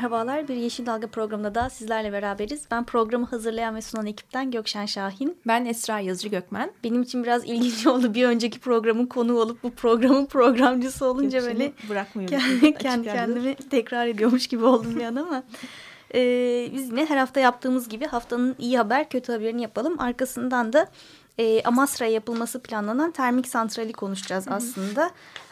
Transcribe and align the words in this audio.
Merhabalar, 0.00 0.48
bir 0.48 0.54
Yeşil 0.54 0.86
Dalga 0.86 1.06
programında 1.06 1.54
da 1.54 1.70
sizlerle 1.70 2.12
beraberiz. 2.12 2.64
Ben 2.70 2.84
programı 2.84 3.26
hazırlayan 3.26 3.74
ve 3.76 3.82
sunan 3.82 4.06
ekipten 4.06 4.50
Gökşen 4.50 4.86
Şahin. 4.86 5.38
Ben 5.46 5.64
Esra 5.64 6.00
Yazıcı 6.00 6.28
Gökmen. 6.28 6.70
Benim 6.84 7.02
için 7.02 7.22
biraz 7.22 7.44
ilginç 7.44 7.86
oldu 7.86 8.14
bir 8.14 8.24
önceki 8.24 8.60
programın 8.60 9.06
konuğu 9.06 9.40
olup 9.40 9.62
bu 9.62 9.70
programın 9.70 10.26
programcısı 10.26 11.06
olunca 11.06 11.38
Gökşen'i 11.38 11.58
böyle 11.58 11.72
bırakmıyorum. 11.88 12.38
kendi, 12.38 12.74
kendi 12.74 13.08
kendimi 13.08 13.54
tekrar 13.54 14.06
ediyormuş 14.06 14.46
gibi 14.46 14.64
oldum 14.64 14.96
bir 14.96 15.04
an 15.04 15.16
ama. 15.16 15.42
Ee, 16.14 16.68
biz 16.74 16.90
yine 16.90 17.06
her 17.06 17.16
hafta 17.16 17.40
yaptığımız 17.40 17.88
gibi 17.88 18.06
haftanın 18.06 18.56
iyi 18.58 18.78
haber 18.78 19.08
kötü 19.08 19.32
haberini 19.32 19.62
yapalım. 19.62 20.00
Arkasından 20.00 20.72
da 20.72 20.86
e, 21.40 21.62
Amasra'ya 21.64 22.12
yapılması 22.12 22.62
planlanan 22.62 23.10
termik 23.10 23.48
santrali 23.48 23.92
konuşacağız 23.92 24.48
aslında. 24.48 25.10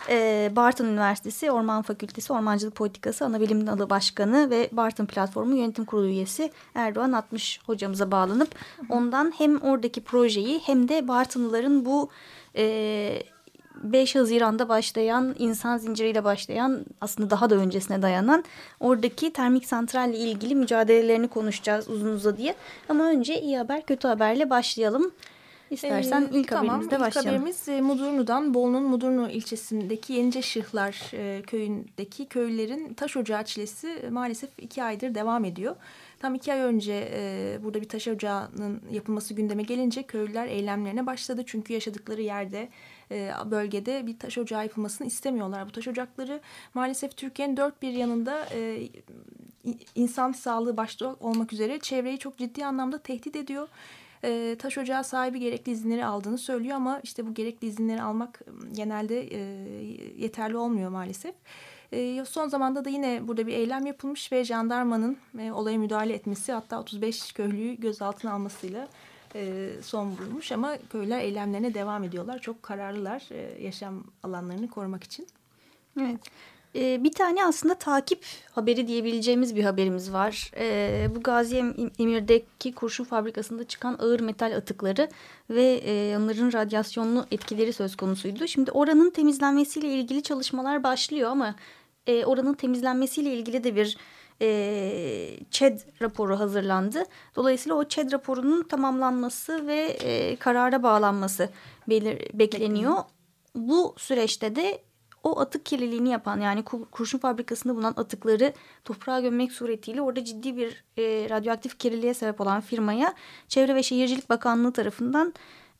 E, 0.08 0.50
Bartın 0.56 0.86
Üniversitesi 0.86 1.50
Orman 1.50 1.82
Fakültesi 1.82 2.32
Ormancılık 2.32 2.74
Politikası 2.74 3.24
Anabilim 3.24 3.66
Dalı 3.66 3.90
Başkanı 3.90 4.50
ve 4.50 4.68
Bartın 4.72 5.06
Platformu 5.06 5.56
Yönetim 5.56 5.84
Kurulu 5.84 6.06
üyesi 6.06 6.52
Erdoğan 6.74 7.12
60 7.12 7.60
hocamıza 7.66 8.10
bağlanıp 8.10 8.48
ondan 8.88 9.32
hem 9.38 9.62
oradaki 9.62 10.00
projeyi 10.00 10.60
hem 10.64 10.88
de 10.88 11.08
Bartınlıların 11.08 11.84
bu... 11.84 12.08
E, 12.56 13.22
5 13.82 14.14
Haziran'da 14.14 14.68
başlayan 14.68 15.34
insan 15.38 15.78
zinciriyle 15.78 16.24
başlayan 16.24 16.84
aslında 17.00 17.30
daha 17.30 17.50
da 17.50 17.54
öncesine 17.54 18.02
dayanan 18.02 18.44
oradaki 18.80 19.32
termik 19.32 19.66
santralle 19.66 20.18
ilgili 20.18 20.54
mücadelelerini 20.54 21.28
konuşacağız 21.28 21.88
uzun 21.88 22.08
uzadıya. 22.08 22.54
Ama 22.88 23.04
önce 23.04 23.40
iyi 23.40 23.58
haber 23.58 23.86
kötü 23.86 24.08
haberle 24.08 24.50
başlayalım. 24.50 25.12
İstersen 25.70 26.22
Ee, 26.22 26.38
ilk 26.38 26.48
tamam, 26.48 26.66
haberimizde 26.68 26.94
ilk 26.94 27.00
başlayalım. 27.00 27.30
haberimiz 27.30 27.68
e, 27.68 27.80
Mudurnu'dan 27.80 28.54
Bolu'nun 28.54 28.82
Mudurnu 28.82 29.30
ilçesindeki 29.30 30.12
Yenice 30.12 30.42
Şıhlar 30.42 31.10
e, 31.14 31.42
köyündeki 31.42 32.26
köylülerin 32.26 32.94
taş 32.94 33.16
ocağı 33.16 33.44
çilesi 33.44 33.88
e, 33.88 34.10
maalesef 34.10 34.50
iki 34.58 34.82
aydır 34.82 35.14
devam 35.14 35.44
ediyor. 35.44 35.76
Tam 36.18 36.34
iki 36.34 36.52
ay 36.52 36.60
önce 36.60 37.10
e, 37.12 37.58
burada 37.64 37.80
bir 37.80 37.88
taş 37.88 38.08
ocağının 38.08 38.80
yapılması 38.92 39.34
gündeme 39.34 39.62
gelince 39.62 40.02
köylüler 40.02 40.46
eylemlerine 40.46 41.06
başladı. 41.06 41.42
Çünkü 41.46 41.72
yaşadıkları 41.72 42.22
yerde 42.22 42.68
e, 43.10 43.32
bölgede 43.50 44.06
bir 44.06 44.18
taş 44.18 44.38
ocağı 44.38 44.62
yapılmasını 44.62 45.06
istemiyorlar. 45.06 45.66
Bu 45.66 45.72
taş 45.72 45.88
ocakları 45.88 46.40
maalesef 46.74 47.16
Türkiye'nin 47.16 47.56
dört 47.56 47.82
bir 47.82 47.92
yanında 47.92 48.46
e, 48.54 48.88
insan 49.94 50.32
sağlığı 50.32 50.76
başta 50.76 51.16
olmak 51.20 51.52
üzere 51.52 51.78
çevreyi 51.78 52.18
çok 52.18 52.38
ciddi 52.38 52.66
anlamda 52.66 52.98
tehdit 52.98 53.36
ediyor 53.36 53.68
e, 54.24 54.56
taş 54.58 54.78
ocağı 54.78 55.04
sahibi 55.04 55.40
gerekli 55.40 55.72
izinleri 55.72 56.04
aldığını 56.04 56.38
söylüyor 56.38 56.76
ama 56.76 57.00
işte 57.02 57.26
bu 57.26 57.34
gerekli 57.34 57.66
izinleri 57.66 58.02
almak 58.02 58.40
genelde 58.72 59.20
e, 59.20 59.38
yeterli 60.16 60.56
olmuyor 60.56 60.90
maalesef. 60.90 61.34
E, 61.92 62.24
son 62.24 62.48
zamanda 62.48 62.84
da 62.84 62.88
yine 62.88 63.28
burada 63.28 63.46
bir 63.46 63.52
eylem 63.52 63.86
yapılmış 63.86 64.32
ve 64.32 64.44
jandarmanın 64.44 65.16
e, 65.38 65.52
olaya 65.52 65.78
müdahale 65.78 66.14
etmesi 66.14 66.52
hatta 66.52 66.80
35 66.80 67.32
köylüyü 67.32 67.80
gözaltına 67.80 68.32
almasıyla 68.32 68.88
e, 69.34 69.70
son 69.82 70.10
vurulmuş 70.10 70.52
ama 70.52 70.76
köylüler 70.90 71.20
eylemlerine 71.20 71.74
devam 71.74 72.04
ediyorlar. 72.04 72.38
Çok 72.38 72.62
kararlılar 72.62 73.22
e, 73.30 73.62
yaşam 73.62 74.04
alanlarını 74.22 74.70
korumak 74.70 75.04
için. 75.04 75.26
Evet. 76.00 76.20
Ee, 76.78 77.04
bir 77.04 77.12
tane 77.12 77.44
aslında 77.44 77.74
takip 77.74 78.24
haberi 78.52 78.88
diyebileceğimiz 78.88 79.56
bir 79.56 79.64
haberimiz 79.64 80.12
var. 80.12 80.50
Ee, 80.56 81.08
bu 81.14 81.22
Gazi 81.22 81.56
Emir'deki 81.98 82.72
kurşun 82.74 83.04
fabrikasında 83.04 83.64
çıkan 83.64 83.96
ağır 84.00 84.20
metal 84.20 84.56
atıkları 84.56 85.08
ve 85.50 85.80
e, 85.84 86.16
onların 86.16 86.52
radyasyonlu 86.52 87.26
etkileri 87.30 87.72
söz 87.72 87.96
konusuydu. 87.96 88.48
Şimdi 88.48 88.70
oranın 88.70 89.10
temizlenmesiyle 89.10 89.88
ilgili 89.88 90.22
çalışmalar 90.22 90.82
başlıyor 90.82 91.30
ama 91.30 91.54
e, 92.06 92.24
oranın 92.24 92.54
temizlenmesiyle 92.54 93.34
ilgili 93.34 93.64
de 93.64 93.76
bir 93.76 93.96
e, 94.42 95.40
ÇED 95.50 95.80
raporu 96.02 96.40
hazırlandı. 96.40 97.04
Dolayısıyla 97.36 97.76
o 97.76 97.84
ÇED 97.84 98.12
raporunun 98.12 98.62
tamamlanması 98.62 99.66
ve 99.66 99.80
e, 99.80 100.36
karara 100.36 100.82
bağlanması 100.82 101.48
belir, 101.88 102.38
bekleniyor. 102.38 102.94
Bu 103.54 103.94
süreçte 103.98 104.56
de 104.56 104.87
o 105.22 105.40
atık 105.40 105.66
kirliliğini 105.66 106.08
yapan 106.08 106.40
yani 106.40 106.62
kurşun 106.90 107.18
fabrikasında 107.18 107.74
bulunan 107.74 107.94
atıkları 107.96 108.52
toprağa 108.84 109.20
gömmek 109.20 109.52
suretiyle 109.52 110.02
orada 110.02 110.24
ciddi 110.24 110.56
bir 110.56 110.84
e, 110.98 111.30
radyoaktif 111.30 111.78
kirliliğe 111.78 112.14
sebep 112.14 112.40
olan 112.40 112.60
firmaya 112.60 113.14
Çevre 113.48 113.74
ve 113.74 113.82
Şehircilik 113.82 114.30
Bakanlığı 114.30 114.72
tarafından 114.72 115.34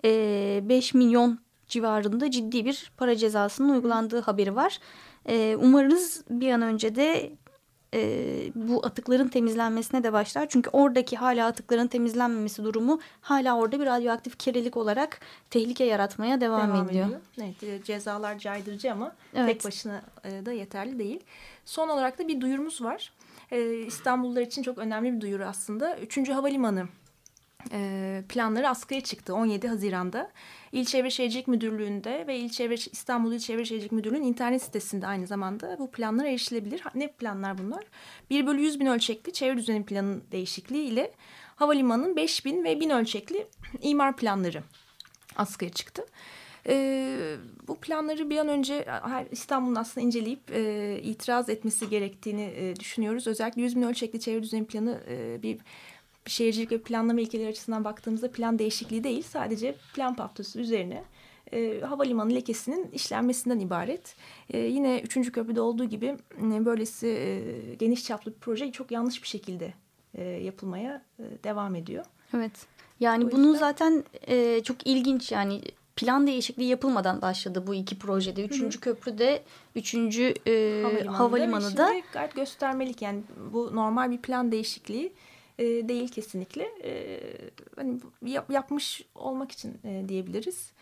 e, 0.05 0.61
5 0.65 0.95
milyon 0.95 1.39
civarında 1.69 2.31
ciddi 2.31 2.65
bir 2.65 2.93
para 2.97 3.17
cezasının 3.17 3.69
uygulandığı 3.69 4.21
haberi 4.21 4.57
var. 4.57 4.79
E, 5.29 5.57
umarız 5.61 6.25
bir 6.31 6.53
an 6.53 6.63
önce 6.63 6.95
de 6.95 7.33
e, 7.95 8.01
bu 8.55 8.87
atıkların 8.87 9.29
temizlenmesine 9.29 10.05
de 10.05 10.13
başlar. 10.13 10.49
Çünkü 10.49 10.71
oradaki 10.71 11.17
hala 11.17 11.47
atıkların 11.47 11.87
temizlenmemesi 11.87 12.65
durumu 12.65 13.01
hala 13.21 13.57
orada 13.59 13.81
bir 13.81 13.87
radyoaktif 13.87 14.39
kirlilik 14.39 14.77
olarak 14.77 15.21
tehlike 15.51 15.85
yaratmaya 15.85 16.41
devam, 16.41 16.69
devam 16.69 16.89
ediyor. 16.89 17.07
ediyor. 17.07 17.21
Evet, 17.39 17.63
e, 17.63 17.83
cezalar 17.85 18.39
caydırıcı 18.39 18.93
ama 18.93 19.13
Evet. 19.35 19.49
tek 19.49 19.65
başına 19.65 20.03
e, 20.25 20.47
da 20.47 20.53
yeterli 20.53 20.99
değil. 20.99 21.21
Son 21.65 21.89
olarak 21.89 22.19
da 22.19 22.29
bir 22.29 22.41
duyurumuz 22.41 22.83
var. 22.83 23.13
E, 23.51 23.75
İstanbullular 23.75 24.43
için 24.43 24.63
çok 24.63 24.79
önemli 24.79 25.13
bir 25.17 25.21
duyuru 25.21 25.45
aslında. 25.45 25.99
Üçüncü 25.99 26.33
Havalimanı 26.33 26.89
e, 27.73 28.23
planları 28.29 28.69
askıya 28.69 29.01
çıktı 29.01 29.35
17 29.35 29.69
Haziran'da. 29.69 30.31
İl 30.73 30.85
Çevre 30.85 31.11
Şehircilik 31.11 31.49
Müdürlüğü'nde 31.49 32.25
ve 32.27 32.39
İl 32.39 32.49
Çevre, 32.49 32.75
İstanbul 32.75 33.33
İl 33.33 33.39
Çevre 33.39 33.65
Şehircilik 33.65 33.93
Müdürlüğü'nün 33.93 34.27
internet 34.27 34.63
sitesinde 34.63 35.07
aynı 35.07 35.27
zamanda 35.27 35.77
bu 35.79 35.91
planlar 35.91 36.25
erişilebilir. 36.25 36.83
Ne 36.95 37.09
planlar 37.09 37.59
bunlar? 37.59 37.85
1 38.31 38.47
bölü 38.47 38.61
100 38.61 38.81
bin 38.81 38.87
ölçekli 38.87 39.33
çevre 39.33 39.57
düzeni 39.57 39.85
planı 39.85 40.21
değişikliği 40.33 40.85
ile 40.85 41.13
havalimanının 41.57 42.17
5 42.17 42.45
bin 42.45 42.65
ve 42.65 42.81
1000 42.81 42.91
ölçekli 42.91 43.47
imar 43.83 44.17
planları 44.17 44.63
askıya 45.37 45.71
çıktı. 45.71 46.07
Ee, 46.69 47.37
bu 47.69 47.77
planları 47.77 48.31
bir 48.31 48.37
an 48.37 48.49
önce 48.49 48.87
İstanbul'un 49.31 49.75
aslında 49.75 50.07
inceleyip 50.07 50.51
e, 50.51 51.01
itiraz 51.03 51.49
etmesi 51.49 51.89
gerektiğini 51.89 52.43
e, 52.43 52.77
düşünüyoruz. 52.77 53.27
Özellikle 53.27 53.63
100 53.63 53.77
bin 53.77 53.83
ölçekli 53.83 54.21
çevre 54.21 54.43
düzeni 54.43 54.67
planı 54.67 55.01
e, 55.09 55.43
bir 55.43 55.59
şehircilik 56.29 56.73
ve 56.73 56.79
planlama 56.79 57.21
ilkeleri 57.21 57.49
açısından 57.49 57.85
baktığımızda 57.85 58.31
plan 58.31 58.59
değişikliği 58.59 59.05
değil. 59.05 59.23
Sadece 59.23 59.75
plan 59.95 60.17
paftası 60.17 60.61
üzerine 60.61 61.05
e, 61.53 61.81
havalimanı 61.81 62.35
lekesinin 62.35 62.91
işlenmesinden 62.93 63.59
ibaret. 63.61 64.17
E, 64.51 64.59
yine 64.59 65.01
3. 65.01 65.33
köprüde 65.33 65.61
olduğu 65.61 65.85
gibi 65.85 66.07
e, 66.43 66.65
böylesi 66.65 67.07
e, 67.07 67.75
geniş 67.75 68.05
çaplı 68.05 68.33
bir 68.35 68.39
proje 68.39 68.73
çok 68.73 68.91
yanlış 68.91 69.23
bir 69.23 69.29
şekilde 69.29 69.75
e, 70.15 70.25
yapılmaya 70.25 71.03
e, 71.19 71.23
devam 71.45 71.75
ediyor. 71.75 72.05
Evet. 72.37 72.53
Yani 73.01 73.25
O 73.27 73.31
bunu 73.33 73.45
yüzden- 73.47 73.59
zaten 73.59 74.05
e, 74.29 74.63
çok 74.63 74.87
ilginç 74.87 75.33
yani 75.33 75.61
plan 75.97 76.27
değişikliği 76.27 76.65
yapılmadan 76.69 77.23
başladı 77.23 77.67
bu 77.67 77.75
iki 77.75 77.99
projede. 77.99 78.45
Üçüncü 78.45 78.81
köprüde, 78.81 79.43
üçüncü 79.77 80.35
e, 80.47 81.05
havalimanı 81.07 81.73
ve 81.73 81.77
da. 81.77 81.93
gayet 82.13 82.35
göstermelik 82.35 83.03
yani 83.03 83.23
bu 83.53 83.77
normal 83.77 84.11
bir 84.11 84.19
plan 84.19 84.53
değişikliği 84.53 85.13
e, 85.59 85.65
değil 85.65 86.09
kesinlikle. 86.09 86.63
E, 86.85 87.21
hani 87.77 88.01
yap- 88.27 88.51
yapmış 88.51 89.03
olmak 89.15 89.53
için 89.53 89.79
e, 89.85 90.09
diyebiliriz. 90.09 90.73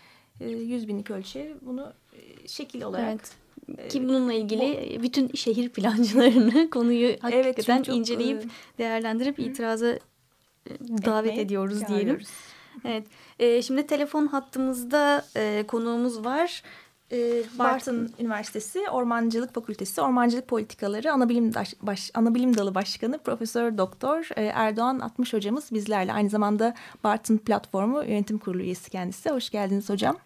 E, 0.41 0.49
100 0.49 0.89
binlik 0.89 1.11
ölçüye 1.11 1.55
bunu 1.63 1.93
e, 2.13 2.49
şekil 2.49 2.83
olarak 2.83 3.09
Evet. 3.09 3.35
Ki 3.89 4.09
bununla 4.09 4.33
ilgili 4.33 4.99
bütün 5.03 5.31
şehir 5.35 5.69
plancılarını 5.73 6.71
konuyu 6.71 7.17
hakikaten 7.21 7.77
çünkü 7.77 7.87
çok, 7.87 7.97
inceleyip 7.97 8.45
e, 8.45 8.49
değerlendirip 8.79 9.39
itiraza 9.39 9.87
e, 9.87 10.01
davet 10.81 11.31
etmeye 11.31 11.43
ediyoruz 11.43 11.75
diyelim. 11.75 11.97
çağırıyoruz. 11.97 12.29
Evet. 12.85 13.07
E, 13.39 13.63
şimdi 13.63 13.87
telefon 13.87 14.27
hattımızda 14.27 15.27
e, 15.37 15.65
konuğumuz 15.69 16.25
var. 16.25 16.63
E, 17.13 17.19
Barton, 17.59 17.59
Barton 17.59 18.09
Üniversitesi 18.25 18.91
Ormancılık 18.91 19.55
Fakültesi 19.55 20.01
Ormancılık 20.01 20.49
Politikaları 20.49 21.13
Anabilim, 21.13 21.53
baş, 21.83 22.11
Anabilim 22.15 22.57
Dalı 22.57 22.75
Başkanı 22.75 23.23
Profesör 23.23 23.79
Doktor 23.79 24.29
e, 24.37 24.45
Erdoğan 24.45 24.99
60 24.99 25.33
hocamız 25.33 25.73
bizlerle. 25.73 26.13
Aynı 26.13 26.29
zamanda 26.29 26.75
Barton 27.05 27.37
Platformu 27.37 28.05
Yönetim 28.05 28.39
Kurulu 28.39 28.63
üyesi 28.63 28.91
kendisi. 28.91 29.31
Hoş 29.31 29.51
geldiniz 29.51 29.91
hocam. 29.91 30.17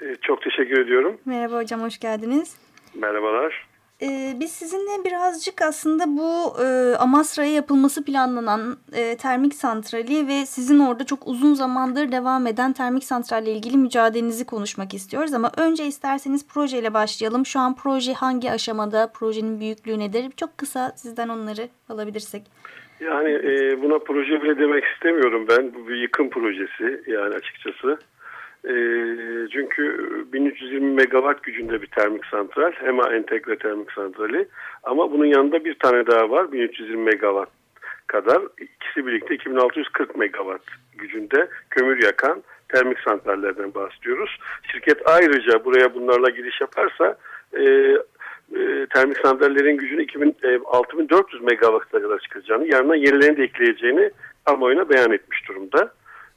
E, 0.00 0.14
çok 0.22 0.42
teşekkür 0.42 0.80
ediyorum. 0.80 1.20
Merhaba 1.24 1.56
hocam, 1.56 1.82
hoş 1.82 1.98
geldiniz. 1.98 2.56
Merhabalar. 2.94 3.73
Ee, 4.02 4.36
biz 4.40 4.50
sizinle 4.50 5.04
birazcık 5.04 5.62
aslında 5.62 6.04
bu 6.06 6.62
e, 6.62 6.96
Amasra'ya 6.96 7.52
yapılması 7.52 8.04
planlanan 8.04 8.76
e, 8.92 9.16
termik 9.16 9.54
santrali 9.54 10.28
ve 10.28 10.46
sizin 10.46 10.78
orada 10.78 11.06
çok 11.06 11.26
uzun 11.26 11.54
zamandır 11.54 12.12
devam 12.12 12.46
eden 12.46 12.72
termik 12.72 13.04
santralle 13.04 13.52
ilgili 13.52 13.76
mücadelenizi 13.76 14.46
konuşmak 14.46 14.94
istiyoruz. 14.94 15.34
Ama 15.34 15.50
önce 15.56 15.86
isterseniz 15.86 16.48
projeyle 16.48 16.94
başlayalım. 16.94 17.46
Şu 17.46 17.60
an 17.60 17.76
proje 17.76 18.12
hangi 18.12 18.50
aşamada, 18.50 19.10
projenin 19.14 19.60
büyüklüğü 19.60 19.98
nedir? 19.98 20.30
Çok 20.36 20.58
kısa 20.58 20.92
sizden 20.96 21.28
onları 21.28 21.68
alabilirsek. 21.88 22.42
Yani 23.00 23.30
e, 23.30 23.82
buna 23.82 23.98
proje 23.98 24.42
bile 24.42 24.58
demek 24.58 24.84
istemiyorum 24.84 25.46
ben. 25.48 25.74
Bu 25.74 25.88
bir 25.88 25.96
yıkım 25.96 26.30
projesi 26.30 27.02
yani 27.06 27.34
açıkçası. 27.34 27.98
E, 28.64 28.74
çünkü 29.52 30.08
1320 30.32 30.94
megawatt 30.94 31.42
gücünde 31.42 31.82
bir 31.82 31.86
termik 31.86 32.26
santral. 32.26 32.72
HEMA 32.72 33.14
entegre 33.14 33.58
termik 33.58 33.92
santrali. 33.92 34.48
Ama 34.82 35.12
bunun 35.12 35.26
yanında 35.26 35.64
bir 35.64 35.74
tane 35.74 36.06
daha 36.06 36.30
var. 36.30 36.52
1320 36.52 37.02
megawatt 37.02 37.50
kadar. 38.06 38.42
İkisi 38.60 39.06
birlikte 39.06 39.34
2640 39.34 40.16
megawatt 40.16 40.62
gücünde 40.98 41.48
kömür 41.70 42.02
yakan 42.02 42.42
termik 42.68 42.98
santrallerden 43.00 43.74
bahsediyoruz. 43.74 44.38
Şirket 44.72 45.08
ayrıca 45.08 45.64
buraya 45.64 45.94
bunlarla 45.94 46.30
giriş 46.30 46.60
yaparsa 46.60 47.18
e, 47.52 47.62
e, 48.56 48.86
termik 48.94 49.18
santrallerin 49.18 49.76
gücünü 49.76 50.02
2000, 50.02 50.36
e, 50.44 50.58
6400 50.66 51.42
megawatt'a 51.42 52.02
kadar 52.02 52.18
çıkacağını, 52.18 52.74
yanına 52.74 52.96
yenilerini 52.96 53.36
de 53.36 53.42
ekleyeceğini 53.42 54.10
kamuoyuna 54.44 54.88
beyan 54.88 55.12
etmiş 55.12 55.48
durumda. 55.48 55.92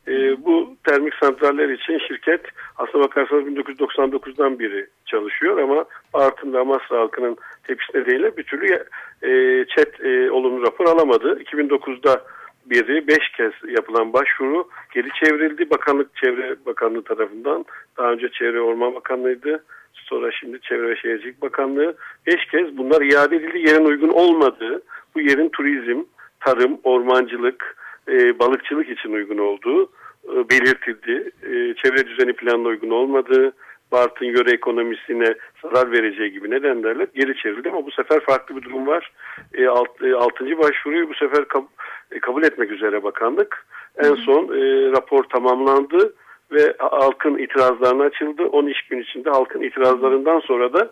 E, 0.07 0.45
bu 0.45 0.75
termik 0.83 1.13
santraller 1.15 1.69
için 1.69 1.99
şirket 2.07 2.41
aslına 2.77 3.03
bakarsanız 3.03 3.43
1999'dan 3.43 4.59
beri 4.59 4.87
çalışıyor 5.05 5.57
ama 5.57 5.85
Bartın 6.13 6.53
ve 6.53 6.59
Amasra 6.59 6.99
halkının 6.99 7.37
tepkisine 7.63 8.05
değil 8.05 8.37
bir 8.37 8.43
türlü 8.43 8.85
e, 9.23 9.65
chat 9.65 10.05
e, 10.05 10.31
olumlu 10.31 10.65
rapor 10.65 10.85
alamadı. 10.85 11.39
2009'da 11.39 12.21
biri 12.65 13.07
beş 13.07 13.29
kez 13.37 13.51
yapılan 13.69 14.13
başvuru 14.13 14.69
geri 14.93 15.07
çevrildi. 15.23 15.69
Bakanlık 15.69 16.15
Çevre 16.15 16.55
Bakanlığı 16.65 17.03
tarafından 17.03 17.65
daha 17.97 18.11
önce 18.11 18.29
Çevre 18.29 18.61
Orman 18.61 18.95
Bakanlığı'ydı. 18.95 19.63
Sonra 19.93 20.31
şimdi 20.31 20.61
Çevre 20.61 20.89
ve 20.89 20.95
Şehircilik 20.95 21.41
Bakanlığı 21.41 21.95
beş 22.27 22.45
kez 22.51 22.77
bunlar 22.77 23.01
iade 23.01 23.35
edildi. 23.35 23.57
Yerin 23.57 23.85
uygun 23.85 24.09
olmadığı, 24.09 24.81
bu 25.15 25.21
yerin 25.21 25.49
turizm, 25.49 26.03
tarım, 26.39 26.79
ormancılık, 26.83 27.77
e, 28.09 28.39
balıkçılık 28.39 28.89
için 28.89 29.11
uygun 29.11 29.37
olduğu 29.37 29.83
e, 30.25 30.49
belirtildi. 30.49 31.31
E, 31.43 31.73
çevre 31.73 32.07
düzeni 32.07 32.33
planına 32.33 32.67
uygun 32.67 32.89
olmadığı, 32.89 33.53
Bartın 33.91 34.25
yöre 34.25 34.51
ekonomisine 34.51 35.35
zarar 35.61 35.91
vereceği 35.91 36.31
gibi 36.31 36.49
nedenlerle 36.49 37.07
geri 37.15 37.37
çevrildi 37.37 37.69
ama 37.69 37.85
bu 37.85 37.91
sefer 37.91 38.19
farklı 38.19 38.55
bir 38.55 38.61
durum 38.61 38.87
var. 38.87 39.11
E, 39.53 39.67
alt, 39.67 40.01
e, 40.01 40.15
altıncı 40.15 40.57
başvuruyu 40.57 41.09
bu 41.09 41.13
sefer 41.13 41.47
kab 41.47 41.63
e, 42.11 42.19
kabul 42.19 42.43
etmek 42.43 42.71
üzere 42.71 43.03
bakanlık. 43.03 43.65
En 43.97 44.15
son 44.15 44.43
e, 44.43 44.91
rapor 44.91 45.23
tamamlandı 45.23 46.13
ve 46.51 46.75
halkın 46.79 47.37
itirazlarına 47.37 48.03
açıldı. 48.03 48.43
10 48.43 48.67
iş 48.67 48.81
gün 48.81 49.01
içinde 49.01 49.29
halkın 49.29 49.61
itirazlarından 49.61 50.39
sonra 50.39 50.73
da 50.73 50.91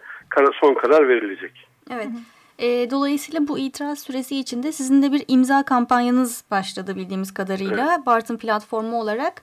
son 0.53 0.73
karar 0.73 1.07
verilecek. 1.07 1.67
Evet. 1.93 2.07
E, 2.59 2.91
dolayısıyla 2.91 3.47
bu 3.47 3.59
itiraz 3.59 3.99
süresi 3.99 4.39
içinde 4.39 4.71
sizin 4.71 5.01
de 5.01 5.11
bir 5.11 5.23
imza 5.27 5.63
kampanyanız 5.65 6.43
başladı 6.51 6.95
bildiğimiz 6.95 7.33
kadarıyla. 7.33 7.95
Evet. 7.95 8.05
Bartın 8.05 8.37
platformu 8.37 9.01
olarak. 9.01 9.33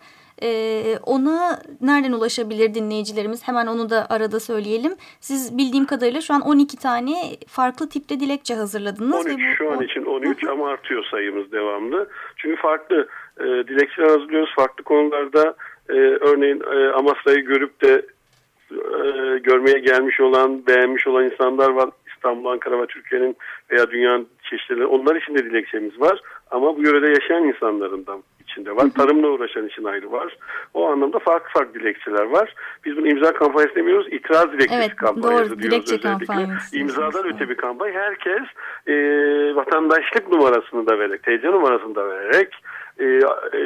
E, 0.43 0.83
ona 1.03 1.59
nereden 1.81 2.13
ulaşabilir 2.13 2.75
dinleyicilerimiz? 2.75 3.49
Hemen 3.49 3.67
onu 3.67 3.91
da 3.91 4.07
arada 4.11 4.41
söyleyelim. 4.41 4.93
Siz 5.21 5.59
bildiğim 5.59 5.87
kadarıyla 5.87 6.21
şu 6.21 6.35
an 6.35 6.41
12 6.41 6.77
tane 6.77 7.13
farklı 7.49 7.89
tipte 7.89 8.21
dilekçe 8.21 8.55
hazırladınız. 8.55 9.27
13 9.27 9.27
ve 9.27 9.33
bu, 9.33 9.57
şu 9.59 9.73
an 9.73 9.83
için 9.83 10.05
13 10.05 10.45
ama 10.45 10.69
artıyor 10.69 11.05
sayımız 11.11 11.53
devamlı. 11.53 12.09
Çünkü 12.37 12.63
farklı 12.63 13.09
e, 13.41 13.45
dilekçeler 13.45 14.09
hazırlıyoruz. 14.09 14.55
Farklı 14.57 14.85
konularda 14.85 15.55
e, 15.89 15.95
örneğin 15.99 16.61
e, 16.61 16.93
Amasra'yı 16.93 17.45
görüp 17.45 17.83
de 17.83 18.07
e, 18.73 19.39
görmeye 19.39 19.79
gelmiş 19.79 20.21
olan, 20.21 20.67
beğenmiş 20.67 21.07
olan 21.07 21.25
insanlar 21.25 21.71
var. 21.71 21.91
İstanbul, 22.23 22.51
Ankara 22.51 22.83
ve 22.83 22.87
Türkiye'nin 22.87 23.37
veya 23.71 23.91
dünyanın 23.91 24.29
çeşitleri 24.51 24.87
onlar 24.87 25.17
için 25.17 25.35
de 25.35 25.45
dilekçemiz 25.45 26.01
var. 26.01 26.21
Ama 26.51 26.77
bu 26.77 26.83
yörede 26.83 27.09
yaşayan 27.09 27.45
insanların 27.45 28.07
da 28.07 28.17
içinde 28.41 28.77
var. 28.77 28.87
Tarımla 28.97 29.29
uğraşan 29.29 29.67
için 29.67 29.85
ayrı 29.85 30.13
var. 30.13 30.37
O 30.75 30.89
anlamda 30.89 31.19
farklı 31.19 31.51
farklı 31.53 31.81
dilekçeler 31.81 32.23
var. 32.23 32.55
Biz 32.85 32.97
bunu 32.97 33.09
imza 33.09 33.33
kampanyası 33.33 33.75
demiyoruz. 33.75 34.07
İtiraz 34.11 34.53
dilekçesi 34.53 34.81
evet, 34.81 34.97
kampanyası 34.97 35.51
doğru, 35.51 35.61
diyoruz 35.61 35.93
özellikle. 35.93 36.79
İmzadan 36.79 37.35
öte 37.35 37.49
bir 37.49 37.57
kampanya. 37.57 38.01
Herkes 38.01 38.43
e, 38.87 38.95
vatandaşlık 39.55 40.29
numarasını 40.29 40.87
da 40.87 40.99
vererek, 40.99 41.23
TC 41.23 41.49
numarasını 41.49 41.95
da 41.95 42.09
vererek 42.09 42.55
e, 42.99 43.05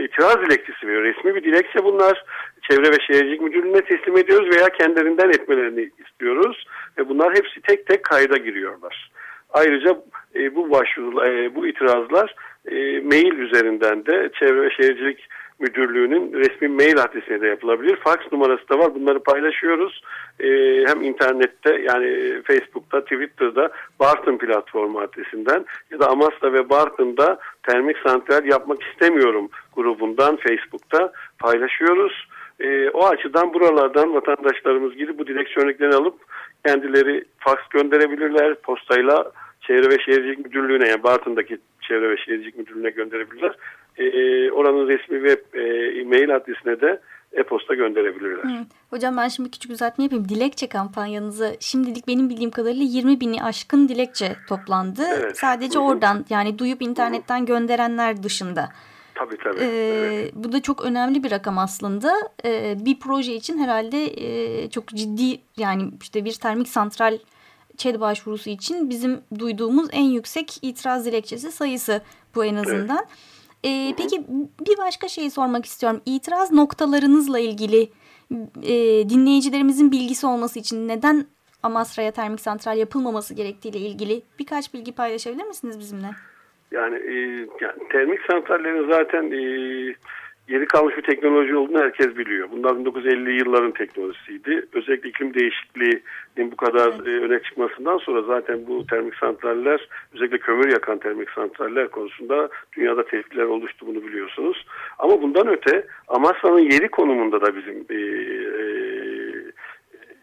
itiraz 0.05 0.37
dilekçesi 0.37 0.87
veriyor. 0.87 1.03
Resmi 1.03 1.35
bir 1.35 1.45
dilekçe 1.45 1.85
bunlar. 1.85 2.25
Çevre 2.71 2.91
ve 2.91 3.01
Şehircilik 3.07 3.41
Müdürlüğü'ne 3.41 3.81
teslim 3.81 4.17
ediyoruz 4.17 4.57
veya 4.57 4.69
kendilerinden 4.69 5.29
etmelerini 5.29 5.91
istiyoruz. 6.07 6.67
Ve 6.99 7.09
bunlar 7.09 7.35
hepsi 7.35 7.61
tek 7.61 7.87
tek 7.87 8.05
kayda 8.05 8.37
giriyorlar. 8.37 9.11
Ayrıca 9.51 9.97
e, 10.35 10.55
bu 10.55 10.71
başvuru, 10.71 11.27
e, 11.27 11.55
bu 11.55 11.67
itirazlar 11.67 12.35
e, 12.71 13.01
mail 13.01 13.39
üzerinden 13.39 14.07
de 14.07 14.31
Çevre 14.39 14.63
ve 14.63 14.71
Şehircilik 14.71 15.29
Müdürlüğü'nün 15.59 16.33
resmi 16.33 16.69
mail 16.69 16.99
adresine 16.99 17.41
de 17.41 17.47
yapılabilir. 17.47 17.97
Fax 17.97 18.17
numarası 18.33 18.69
da 18.69 18.79
var. 18.79 18.95
Bunları 18.95 19.23
paylaşıyoruz. 19.23 20.03
E, 20.41 20.49
hem 20.87 21.03
internette 21.03 21.83
yani 21.89 22.43
Facebook'ta, 22.45 23.01
Twitter'da 23.01 23.71
Bartın 24.01 24.39
platformu 24.39 25.01
adresinden 25.01 25.65
ya 25.91 26.01
da 26.01 26.09
Amasya 26.11 26.53
ve 26.53 26.71
Bartın'da 26.71 27.39
termik 27.63 27.97
santral 27.99 28.45
yapmak 28.45 28.83
istemiyorum 28.83 29.49
grubundan 29.77 30.37
Facebook'ta 30.37 31.13
paylaşıyoruz. 31.39 32.29
E, 32.61 32.91
o 32.91 33.07
açıdan 33.07 33.55
buralardan 33.55 34.15
vatandaşlarımız 34.15 34.97
gidip 34.97 35.19
bu 35.19 35.27
direksiyonliklerini 35.27 35.95
alıp 35.95 36.15
kendileri 36.67 37.25
fax 37.39 37.59
gönderebilirler. 37.71 38.55
Postayla 38.55 39.33
Çevre 39.61 39.91
ve 39.91 39.99
Şehircilik 39.99 40.39
Müdürlüğü'ne 40.39 40.89
yani 40.89 41.03
Bartın'daki 41.03 41.59
Çevre 41.81 42.11
ve 42.11 42.17
Şehircilik 42.17 42.59
Müdürlüğü'ne 42.59 42.91
gönderebilirler. 42.91 43.57
E, 43.99 44.07
oranın 44.51 44.89
resmi 44.89 45.29
web 45.29 45.61
e, 45.61 46.05
mail 46.05 46.37
adresine 46.37 46.81
de 46.81 47.01
e-posta 47.33 47.75
gönderebilirler. 47.75 48.45
Hı. 48.45 48.65
Hocam 48.91 49.17
ben 49.17 49.29
şimdi 49.29 49.51
küçük 49.51 49.71
düzeltme 49.71 50.05
yapayım. 50.05 50.29
Dilekçe 50.29 50.67
kampanyanızı 50.67 51.57
şimdilik 51.61 52.09
benim 52.09 52.29
bildiğim 52.31 52.51
kadarıyla 52.51 52.85
20 52.85 53.21
bini 53.21 53.43
aşkın 53.43 53.89
dilekçe 53.89 54.27
toplandı. 54.49 55.03
Evet. 55.19 55.39
Sadece 55.39 55.79
Hı 55.79 55.83
-hı. 55.83 55.87
oradan 55.87 56.25
yani 56.31 56.59
duyup 56.59 56.83
internetten 56.83 57.43
-hı. 57.43 57.47
gönderenler 57.47 58.23
dışında. 58.23 58.69
Tabii 59.19 59.37
tabii. 59.45 59.61
Ee, 59.61 59.65
evet. 59.65 60.33
Bu 60.35 60.53
da 60.53 60.63
çok 60.63 60.85
önemli 60.85 61.25
bir 61.25 61.31
rakam 61.31 61.59
aslında. 61.59 62.15
Ee, 62.45 62.77
bir 62.81 63.01
proje 63.01 63.35
için 63.35 63.59
herhalde 63.59 64.05
e, 64.05 64.71
çok 64.71 64.89
ciddi 64.89 65.41
yani 65.57 65.91
işte 66.03 66.25
bir 66.25 66.33
termik 66.33 66.69
santral 66.69 67.19
ÇED 67.77 68.01
başvurusu 68.01 68.51
için 68.51 68.91
bizim 68.91 69.21
duyduğumuz 69.39 69.89
en 69.93 70.05
yüksek 70.05 70.59
itiraz 70.63 71.07
dilekçesi 71.07 71.53
sayısı 71.53 72.01
bu 72.35 72.45
en 72.45 72.55
azından. 72.55 72.99
Evet. 72.99 73.09
Ee, 73.65 73.95
peki 73.97 74.27
bir 74.67 74.79
başka 74.79 75.09
şeyi 75.09 75.31
sormak 75.31 75.65
istiyorum. 75.65 76.01
İtiraz 76.07 76.53
noktalarınızla 76.53 77.39
ilgili 77.39 77.91
e, 78.63 79.09
dinleyicilerimizin 79.09 79.93
bilgisi 79.93 80.27
olması 80.27 80.59
için 80.59 80.89
neden 80.89 81.27
Amasra'ya 81.63 82.11
termik 82.11 82.41
santral 82.41 82.79
yapılmaması 82.79 83.35
gerektiğiyle 83.35 83.79
ilgili 83.79 84.23
birkaç 84.39 84.75
bilgi 84.75 84.93
paylaşabilir 84.93 85.45
misiniz 85.45 85.79
bizimle? 85.79 86.11
Yani, 86.71 86.97
e, 86.97 87.15
yani 87.61 87.89
termik 87.91 88.21
santrallerin 88.31 88.91
zaten 88.91 89.31
e, 89.31 89.41
geri 90.49 90.67
kalmış 90.67 90.97
bir 90.97 91.03
teknoloji 91.03 91.57
olduğunu 91.57 91.79
herkes 91.79 92.17
biliyor. 92.17 92.49
Bunlar 92.53 92.79
1950 92.79 93.33
yılların 93.39 93.73
teknolojisiydi. 93.73 94.67
Özellikle 94.73 95.09
iklim 95.09 95.35
değişikliğinin 95.35 96.53
bu 96.53 96.57
kadar 96.57 96.89
evet. 96.89 97.07
e, 97.07 97.11
öne 97.11 97.43
çıkmasından 97.43 97.99
sonra 97.99 98.23
zaten 98.23 98.67
bu 98.67 98.87
termik 98.87 99.15
santraller 99.15 99.89
özellikle 100.15 100.39
kömür 100.39 100.73
yakan 100.73 100.99
termik 100.99 101.31
santraller 101.31 101.89
konusunda 101.89 102.49
dünyada 102.77 103.07
tepkiler 103.07 103.45
oluştu 103.45 103.87
bunu 103.87 104.03
biliyorsunuz. 104.05 104.67
Ama 104.99 105.23
bundan 105.23 105.49
öte 105.49 105.87
Amasya'nın 106.09 106.71
yeri 106.71 106.89
konumunda 106.89 107.41
da 107.41 107.57
bizim 107.57 107.87
e, 107.91 107.95
e, 107.95 109.06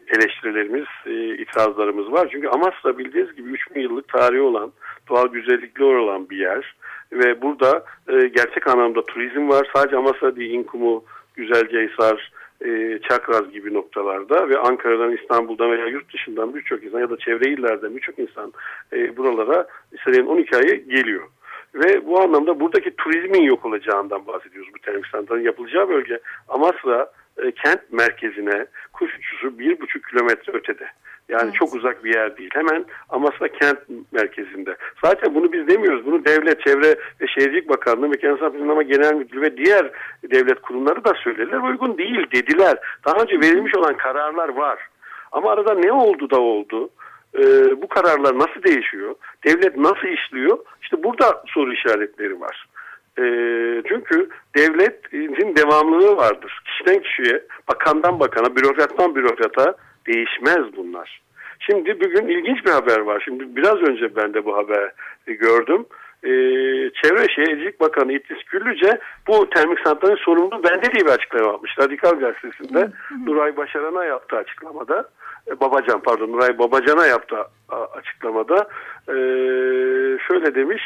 eleştirilerimiz, 0.08 0.86
e, 1.06 1.34
itirazlarımız 1.34 2.12
var. 2.12 2.28
Çünkü 2.32 2.48
Amasya 2.48 2.98
bildiğiniz 2.98 3.36
gibi 3.36 3.50
3000 3.50 3.80
yıllık 3.80 4.08
tarihi 4.08 4.40
olan, 4.40 4.72
doğal 5.08 5.26
güzellikli 5.26 5.84
olan 5.84 6.30
bir 6.30 6.36
yer 6.36 6.74
ve 7.12 7.42
burada 7.42 7.84
e, 8.08 8.28
gerçek 8.28 8.66
anlamda 8.66 9.02
turizm 9.02 9.48
var. 9.48 9.70
Sadece 9.74 9.96
Amasya 9.96 10.36
değil, 10.36 10.50
İnkumu, 10.50 11.04
Güzelcehisar, 11.36 12.32
e, 12.64 12.98
Çakraz 13.08 13.50
gibi 13.52 13.74
noktalarda 13.74 14.48
ve 14.48 14.58
Ankara'dan, 14.58 15.12
İstanbul'dan 15.12 15.70
veya 15.70 15.86
yurt 15.86 16.14
dışından 16.14 16.54
birçok 16.54 16.84
insan 16.84 17.00
ya 17.00 17.10
da 17.10 17.16
çevre 17.16 17.50
illerden 17.50 17.96
birçok 17.96 18.18
insan 18.18 18.52
e, 18.92 19.16
buralara 19.16 19.66
senenin 20.04 20.26
12 20.26 20.56
ayı 20.56 20.88
geliyor. 20.88 21.22
Ve 21.74 22.06
bu 22.06 22.20
anlamda 22.20 22.60
buradaki 22.60 22.96
turizmin 22.96 23.42
yok 23.42 23.64
olacağından 23.64 24.26
bahsediyoruz 24.26 24.72
bu 24.74 24.78
termik 24.78 25.06
santralin 25.06 25.44
yapılacağı 25.44 25.88
bölge. 25.88 26.18
Amasra 26.48 27.10
e, 27.42 27.52
kent 27.52 27.92
merkezine 27.92 28.66
kuş 28.92 29.16
uçuşu 29.18 29.58
bir 29.58 29.80
buçuk 29.80 30.04
kilometre 30.04 30.52
ötede. 30.52 30.86
Yani 31.28 31.44
evet. 31.44 31.54
çok 31.54 31.74
uzak 31.74 32.04
bir 32.04 32.14
yer 32.14 32.36
değil. 32.36 32.50
Hemen 32.52 32.84
Amasra 33.08 33.48
kent 33.48 33.78
merkezinde. 34.12 34.76
Zaten 35.04 35.34
bunu 35.34 35.52
biz 35.52 35.68
demiyoruz. 35.68 36.06
Bunu 36.06 36.24
Devlet, 36.24 36.60
Çevre 36.60 36.96
ve 37.20 37.26
Şehircilik 37.26 37.68
Bakanlığı, 37.68 38.08
Mekansal 38.08 38.50
Planlama 38.50 38.82
Genel 38.82 39.14
Müdürlüğü 39.14 39.42
ve 39.42 39.56
diğer 39.56 39.90
devlet 40.30 40.60
kurumları 40.60 41.04
da 41.04 41.12
söylediler. 41.24 41.58
Uygun 41.58 41.98
değil 41.98 42.26
dediler. 42.32 42.78
Daha 43.06 43.22
önce 43.22 43.40
verilmiş 43.40 43.76
olan 43.76 43.96
kararlar 43.96 44.48
var. 44.48 44.78
Ama 45.32 45.52
arada 45.52 45.74
ne 45.74 45.92
oldu 45.92 46.30
da 46.30 46.40
oldu? 46.40 46.90
Ee, 47.38 47.82
bu 47.82 47.88
kararlar 47.88 48.38
nasıl 48.38 48.62
değişiyor? 48.62 49.14
Devlet 49.46 49.76
nasıl 49.76 50.08
işliyor? 50.08 50.58
İşte 50.82 51.02
burada 51.02 51.42
soru 51.46 51.72
işaretleri 51.72 52.40
var. 52.40 52.66
E, 53.18 53.24
çünkü 53.88 54.28
devletin 54.56 55.56
devamlılığı 55.56 56.16
vardır. 56.16 56.62
Kişiden 56.64 57.02
kişiye, 57.02 57.42
bakandan 57.68 58.20
bakana, 58.20 58.56
bürokrattan 58.56 59.14
bürokrata 59.14 59.74
değişmez 60.06 60.76
bunlar. 60.76 61.20
Şimdi 61.58 62.00
bugün 62.00 62.28
ilginç 62.28 62.64
bir 62.66 62.70
haber 62.70 62.98
var. 62.98 63.22
Şimdi 63.24 63.56
biraz 63.56 63.76
önce 63.76 64.16
ben 64.16 64.34
de 64.34 64.44
bu 64.44 64.56
haberi 64.56 64.92
gördüm. 65.26 65.86
Ee, 66.22 66.30
Çevre 67.02 67.28
Şehircilik 67.34 67.80
Bakanı 67.80 68.12
İdris 68.12 68.44
Güllüce 68.44 68.98
bu 69.28 69.50
termik 69.50 69.78
santralin 69.80 70.16
sorumluluğu 70.16 70.62
bende 70.64 70.92
diye 70.92 71.06
bir 71.06 71.10
açıklama 71.10 71.52
yapmış. 71.52 71.78
Radikal 71.78 72.10
Gazetesi'nde 72.10 72.90
Nuray 73.26 73.56
Başaran'a 73.56 74.04
yaptığı 74.04 74.36
açıklamada 74.36 75.08
e, 75.50 75.60
Babacan 75.60 76.02
pardon 76.02 76.32
Nuray 76.32 76.58
Babacan'a 76.58 77.06
yaptığı 77.06 77.46
açıklamada 77.94 78.68
e, 79.08 79.14
şöyle 80.28 80.54
demiş 80.54 80.82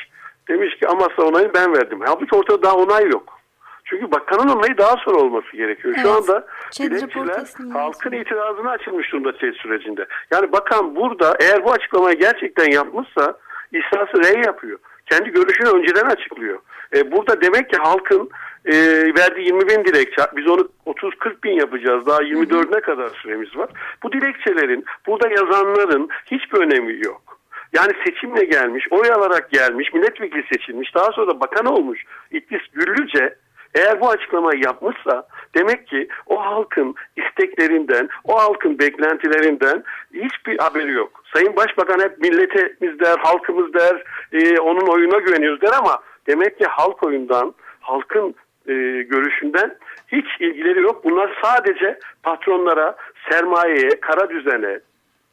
Demiş 0.49 0.77
ki 0.77 0.89
Amasya 0.89 1.25
onayını 1.25 1.55
ben 1.55 1.75
verdim. 1.75 2.01
Halbuki 2.07 2.37
ortada 2.37 2.63
daha 2.63 2.75
onay 2.77 3.05
yok. 3.05 3.39
Çünkü 3.85 4.11
bakanın 4.11 4.49
onayı 4.49 4.79
daha 4.79 4.97
sonra 5.05 5.19
olması 5.19 5.57
gerekiyor. 5.57 5.95
Evet. 5.97 6.07
Şu 6.07 6.13
anda 6.13 6.47
dilekçiler 6.81 7.73
halkın 7.73 8.13
itirazına 8.13 8.71
açılmış 8.71 9.13
durumda 9.13 9.39
ÇED 9.39 9.55
sürecinde. 9.55 10.07
Yani 10.31 10.53
bakan 10.53 10.97
burada 10.97 11.37
eğer 11.41 11.65
bu 11.65 11.73
açıklamayı 11.73 12.19
gerçekten 12.19 12.71
yapmışsa 12.71 13.39
İhsası 13.73 14.23
R 14.23 14.47
yapıyor. 14.47 14.79
Kendi 15.11 15.31
görüşünü 15.31 15.69
önceden 15.69 16.07
açıklıyor. 16.07 16.59
E, 16.97 17.13
burada 17.13 17.41
demek 17.41 17.71
ki 17.71 17.77
halkın 17.77 18.31
e, 18.65 18.75
verdiği 19.19 19.47
20 19.47 19.69
bin 19.69 19.85
dilekçe 19.85 20.23
biz 20.37 20.49
onu 20.49 20.69
30-40 20.87 21.43
bin 21.45 21.53
yapacağız. 21.53 22.07
Daha 22.07 22.23
24'üne 22.23 22.81
kadar 22.81 23.09
süremiz 23.09 23.57
var. 23.57 23.71
Bu 24.03 24.13
dilekçelerin 24.13 24.85
burada 25.07 25.29
yazanların 25.29 26.09
hiçbir 26.27 26.59
önemi 26.59 27.05
yok. 27.05 27.38
Yani 27.73 27.93
seçimle 28.05 28.45
gelmiş, 28.45 28.87
oy 28.91 29.13
alarak 29.13 29.51
gelmiş, 29.51 29.93
milletvekili 29.93 30.45
seçilmiş, 30.53 30.95
daha 30.95 31.13
sonra 31.13 31.29
da 31.29 31.41
bakan 31.41 31.67
olmuş 31.67 32.05
İdris 32.31 32.63
Güllüce 32.73 33.35
eğer 33.75 34.01
bu 34.01 34.11
açıklamayı 34.11 34.61
yapmışsa 34.65 35.27
demek 35.55 35.87
ki 35.87 36.09
o 36.27 36.45
halkın 36.45 36.95
isteklerinden, 37.17 38.09
o 38.25 38.39
halkın 38.39 38.79
beklentilerinden 38.79 39.85
hiçbir 40.15 40.59
haberi 40.59 40.93
yok. 40.93 41.25
Sayın 41.35 41.57
Başbakan 41.57 42.01
hep 42.01 42.19
milletimiz 42.19 43.01
der, 43.01 43.19
halkımız 43.19 43.75
der, 43.75 44.03
e, 44.33 44.61
onun 44.61 44.87
oyuna 44.87 45.19
güveniyoruz 45.19 45.61
der 45.61 45.73
ama 45.79 45.99
demek 46.27 46.59
ki 46.59 46.67
halk 46.67 47.03
oyundan, 47.03 47.55
halkın 47.81 48.35
e, 48.67 48.73
görüşünden 49.03 49.77
hiç 50.09 50.27
ilgileri 50.41 50.81
yok. 50.81 51.05
Bunlar 51.05 51.39
sadece 51.43 51.99
patronlara, 52.23 52.97
sermayeye, 53.31 54.01
kara 54.01 54.31
düzene 54.31 54.81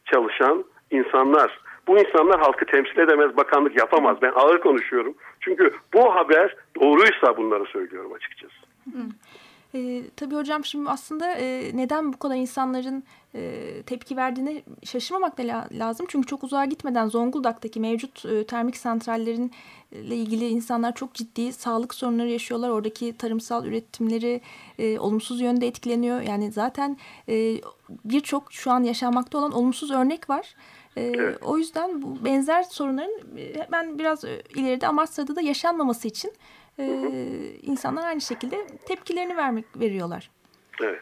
çalışan 0.04 0.64
insanlar. 0.90 1.65
Bu 1.88 1.98
insanlar 1.98 2.40
halkı 2.40 2.66
temsil 2.66 2.98
edemez, 2.98 3.36
bakanlık 3.36 3.78
yapamaz. 3.78 4.16
Ben 4.22 4.32
ağır 4.34 4.60
konuşuyorum. 4.60 5.14
Çünkü 5.40 5.74
bu 5.94 6.14
haber 6.14 6.56
doğruysa 6.80 7.36
bunları 7.36 7.64
söylüyorum 7.64 8.12
açıkçası. 8.12 8.54
E, 9.74 10.02
tabii 10.16 10.34
hocam 10.34 10.64
şimdi 10.64 10.90
aslında 10.90 11.32
e, 11.32 11.70
neden 11.74 12.12
bu 12.12 12.18
kadar 12.18 12.34
insanların 12.34 13.04
e, 13.34 13.62
tepki 13.86 14.16
verdiğine 14.16 14.62
şaşırmamak 14.84 15.38
da 15.38 15.42
la 15.42 15.68
lazım. 15.72 16.06
Çünkü 16.08 16.26
çok 16.26 16.44
uzağa 16.44 16.64
gitmeden 16.64 17.08
Zonguldak'taki 17.08 17.80
mevcut 17.80 18.24
e, 18.24 18.46
termik 18.46 18.76
santrallerin 18.76 19.52
ile 19.92 20.16
ilgili 20.16 20.48
insanlar 20.48 20.94
çok 20.94 21.14
ciddi 21.14 21.52
sağlık 21.52 21.94
sorunları 21.94 22.28
yaşıyorlar. 22.28 22.70
Oradaki 22.70 23.16
tarımsal 23.16 23.66
üretimleri 23.66 24.40
e, 24.78 24.98
olumsuz 24.98 25.40
yönde 25.40 25.66
etkileniyor. 25.66 26.20
Yani 26.20 26.52
zaten 26.52 26.96
e, 27.28 27.54
birçok 28.04 28.52
şu 28.52 28.70
an 28.70 28.82
yaşanmakta 28.82 29.38
olan 29.38 29.52
olumsuz 29.52 29.90
örnek 29.90 30.30
var. 30.30 30.54
Ee, 30.96 31.12
evet. 31.18 31.38
O 31.42 31.58
yüzden 31.58 32.02
bu 32.02 32.24
benzer 32.24 32.62
sorunların 32.62 33.12
e, 33.38 33.66
ben 33.72 33.98
biraz 33.98 34.24
e, 34.24 34.42
ileride 34.54 34.86
Amasya'da 34.86 35.36
da 35.36 35.40
yaşanmaması 35.40 36.08
için 36.08 36.32
e, 36.78 36.84
insanlar 37.62 38.06
aynı 38.06 38.20
şekilde 38.20 38.56
tepkilerini 38.88 39.36
vermek 39.36 39.64
veriyorlar. 39.80 40.30
Evet. 40.82 41.00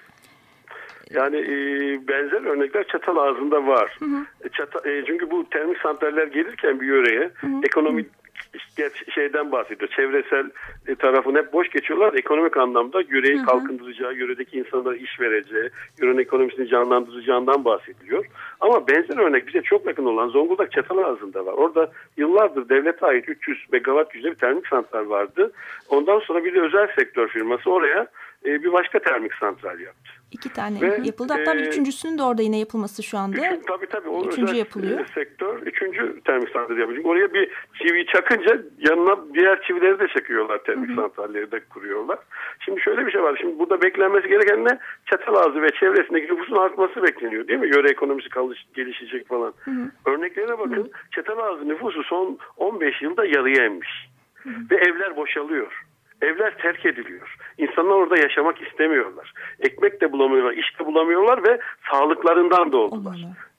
Yani 1.11 1.37
e, 1.37 1.49
benzer 2.09 2.45
örnekler 2.45 2.87
çatal 2.87 3.17
ağzında 3.17 3.67
var. 3.67 3.97
Hı 3.99 4.05
hı. 4.05 4.49
Çata, 4.53 4.91
e, 4.91 5.05
çünkü 5.07 5.31
bu 5.31 5.51
termik 5.51 5.79
santraller 5.79 6.27
gelirken 6.27 6.81
bir 6.81 6.87
yöreye 6.87 7.31
hı 7.35 7.47
hı. 7.47 7.61
ekonomik 7.65 8.24
şeyden 9.15 9.53
bahsediyor. 9.53 9.91
Çevresel 9.91 10.51
e, 10.87 10.95
tarafını 10.95 11.39
hep 11.39 11.53
boş 11.53 11.69
geçiyorlar. 11.71 12.15
Ekonomik 12.15 12.57
anlamda 12.57 13.01
yüreği 13.01 13.43
kalkındıracağı, 13.43 14.15
yöredeki 14.15 14.59
insanlara 14.59 14.97
iş 14.97 15.21
vereceği, 15.21 15.71
yörenin 15.99 16.19
ekonomisini 16.19 16.69
canlandıracağından 16.69 17.65
bahsediliyor. 17.65 18.25
Ama 18.61 18.89
benzer 18.89 19.19
örnek 19.19 19.47
bize 19.49 19.63
çok 19.63 19.87
yakın 19.87 20.05
olan 20.05 20.29
Zonguldak 20.29 20.73
Çatalazı'nda 20.73 21.47
var. 21.47 21.53
Orada 21.53 21.91
yıllardır 22.17 22.69
devlete 22.69 23.07
ait 23.07 23.29
300 23.29 23.59
megawatt 23.73 24.11
gücünde 24.11 24.31
bir 24.31 24.39
termik 24.39 24.67
santral 24.67 25.09
vardı. 25.09 25.53
Ondan 25.89 26.19
sonra 26.19 26.45
bir 26.45 26.55
de 26.55 26.61
özel 26.61 26.87
sektör 26.97 27.29
firması 27.29 27.71
oraya 27.71 28.07
e, 28.45 28.63
bir 28.63 28.73
başka 28.73 28.99
termik 28.99 29.35
santral 29.35 29.81
yaptı. 29.81 30.11
İki 30.31 30.53
tane 30.53 30.81
Ve, 30.81 31.01
yapıldı. 31.05 31.33
Hatta 31.33 31.55
e, 31.55 31.61
üçüncüsünün 31.61 32.19
de 32.19 32.23
orada 32.23 32.43
yine 32.43 32.59
yapılması 32.59 33.03
şu 33.03 33.19
anda. 33.19 33.37
Üçün, 33.37 33.63
tabii 33.67 33.87
tabii. 33.87 34.09
O 34.09 34.21
üçüncü 34.21 34.43
özel 34.43 34.57
yapılıyor. 34.57 35.01
E, 35.01 35.05
sektör 35.15 35.63
üçüncü 35.63 36.21
termik 36.25 36.49
santral 36.49 36.79
yapacak. 36.79 37.07
Oraya 37.07 37.35
bir 37.35 37.51
çivi 37.79 38.07
çakınca 38.07 38.63
yanına 38.79 39.35
diğer 39.35 39.63
çivileri 39.63 39.99
de 39.99 40.09
çakıyorlar 40.09 40.59
termik 40.59 40.89
hı 40.89 40.93
hı. 40.93 40.97
santralleri 40.97 41.53
de 41.53 41.61
kuruyorlar. 41.61 42.19
Şimdi 42.65 42.81
şöyle 42.81 43.07
bir 43.07 43.13
şey 43.13 43.23
var. 43.23 43.37
Şimdi 43.41 43.59
burada 43.59 43.83
beklenmesi 43.83 44.29
gereken 44.29 44.65
ne? 44.65 44.79
Çatalazı 45.07 45.63
ve 45.63 45.71
çevresindeki 45.81 46.33
nüfusun 46.33 46.57
artması 46.57 47.03
bekleniyor 47.03 47.49
değil 47.49 47.61
mi? 47.61 47.67
Yöre 47.67 47.91
ekonomisi 47.91 48.29
kalış, 48.29 48.65
gelişecek 48.75 49.29
falan. 49.29 49.55
Hı 49.65 49.71
hı. 49.71 49.91
Örneklerine 50.07 50.59
bakın. 50.59 50.85
Hı. 50.85 50.91
Çatalazı 51.11 51.69
nüfusu 51.69 52.03
son 52.03 52.39
15 52.57 53.03
yılda 53.03 53.25
yarıya 53.25 53.67
inmiş. 53.67 54.09
Hı 54.35 54.49
hı. 54.49 54.55
Ve 54.71 54.77
evler 54.77 55.17
boşalıyor. 55.17 55.85
Evler 56.23 56.59
terk 56.59 56.87
ediliyor. 56.87 57.37
İnsanlar 57.59 57.95
orada 57.95 58.17
yaşamak 58.17 58.63
istemiyorlar. 58.63 59.33
Ekmek 59.61 60.01
de 60.01 60.13
bulamıyorlar, 60.13 60.53
iş 60.53 60.81
de 60.81 60.87
bulamıyorlar 60.87 61.49
ve 61.49 61.59
sağlıklarından 61.91 62.73
da 62.73 62.77
oldular. 62.77 63.17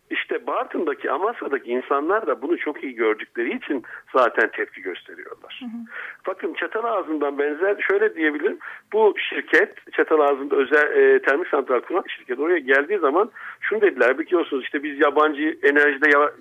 İşte 0.10 0.48
Bartın'daki 0.48 1.12
Amasya'daki 1.12 1.72
insanlar 1.72 2.28
da 2.28 2.42
bunu 2.42 2.58
çok 2.58 2.84
iyi 2.84 2.96
gördükleri 2.96 3.58
için 3.58 3.84
zaten 4.14 4.52
tepki 4.52 4.82
gösteriyorlar. 4.82 5.62
Hı 5.62 5.66
hı. 5.66 5.80
Bakın 6.28 6.54
Çatalazı'ndan 6.54 7.40
benzer 7.40 7.86
şöyle 7.88 8.16
diyebilirim. 8.16 8.58
Bu 8.94 9.14
şirket 9.30 9.92
Çatalazı'nda 9.92 10.56
özel 10.56 10.98
e, 10.98 11.22
termik 11.22 11.48
santral 11.48 11.80
kuran 11.80 12.04
şirket 12.08 12.40
oraya 12.40 12.60
geldiği 12.60 12.98
zaman 12.98 13.32
şunu 13.62 13.82
dediler 13.82 14.20
biliyorsunuz 14.20 14.64
işte 14.64 14.84
biz 14.84 15.00
yabancı 15.00 15.58
enerjide 15.64 16.10
ya, 16.18 16.32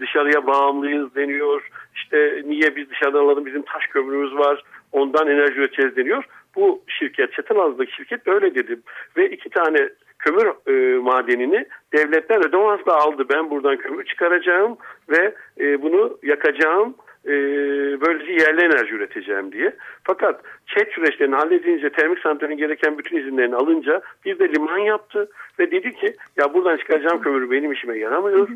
dışarıya 0.00 0.46
bağımlıyız 0.46 1.14
deniyor. 1.14 1.70
İşte 1.94 2.42
niye 2.44 2.76
biz 2.76 2.90
dışarıdan 2.90 3.24
alalım 3.24 3.46
bizim 3.46 3.62
taş 3.62 3.86
kömürümüz 3.86 4.34
var 4.34 4.62
ondan 4.94 5.28
enerji 5.28 5.60
üreteceğiz 5.60 5.96
deniyor. 5.96 6.24
Bu 6.56 6.82
şirket 6.88 7.32
Çatalaz'daki 7.32 7.92
şirket 7.92 8.28
öyle 8.28 8.54
dedi 8.54 8.78
ve 9.16 9.30
iki 9.30 9.50
tane 9.50 9.88
kömür 10.18 10.46
e, 10.66 10.98
madenini 10.98 11.66
devletler 11.92 12.48
ödevansla 12.48 12.96
aldı. 12.96 13.24
Ben 13.32 13.50
buradan 13.50 13.76
kömür 13.76 14.04
çıkaracağım 14.04 14.76
ve 15.08 15.34
e, 15.60 15.82
bunu 15.82 16.18
yakacağım 16.22 16.94
e, 17.26 17.32
böylece 18.00 18.32
yerli 18.32 18.60
enerji 18.60 18.94
üreteceğim 18.94 19.52
diye. 19.52 19.76
Fakat 20.04 20.40
çet 20.66 20.92
süreçlerini 20.92 21.34
halledince 21.34 21.90
termik 21.90 22.18
santralin 22.18 22.56
gereken 22.56 22.98
bütün 22.98 23.16
izinlerini 23.16 23.56
alınca 23.56 24.02
bir 24.24 24.38
de 24.38 24.48
liman 24.48 24.78
yaptı 24.78 25.30
ve 25.58 25.70
dedi 25.70 25.94
ki 25.94 26.14
ya 26.36 26.54
buradan 26.54 26.76
çıkaracağım 26.76 27.22
kömür 27.22 27.50
benim 27.50 27.72
işime 27.72 27.98
yaramıyor. 27.98 28.48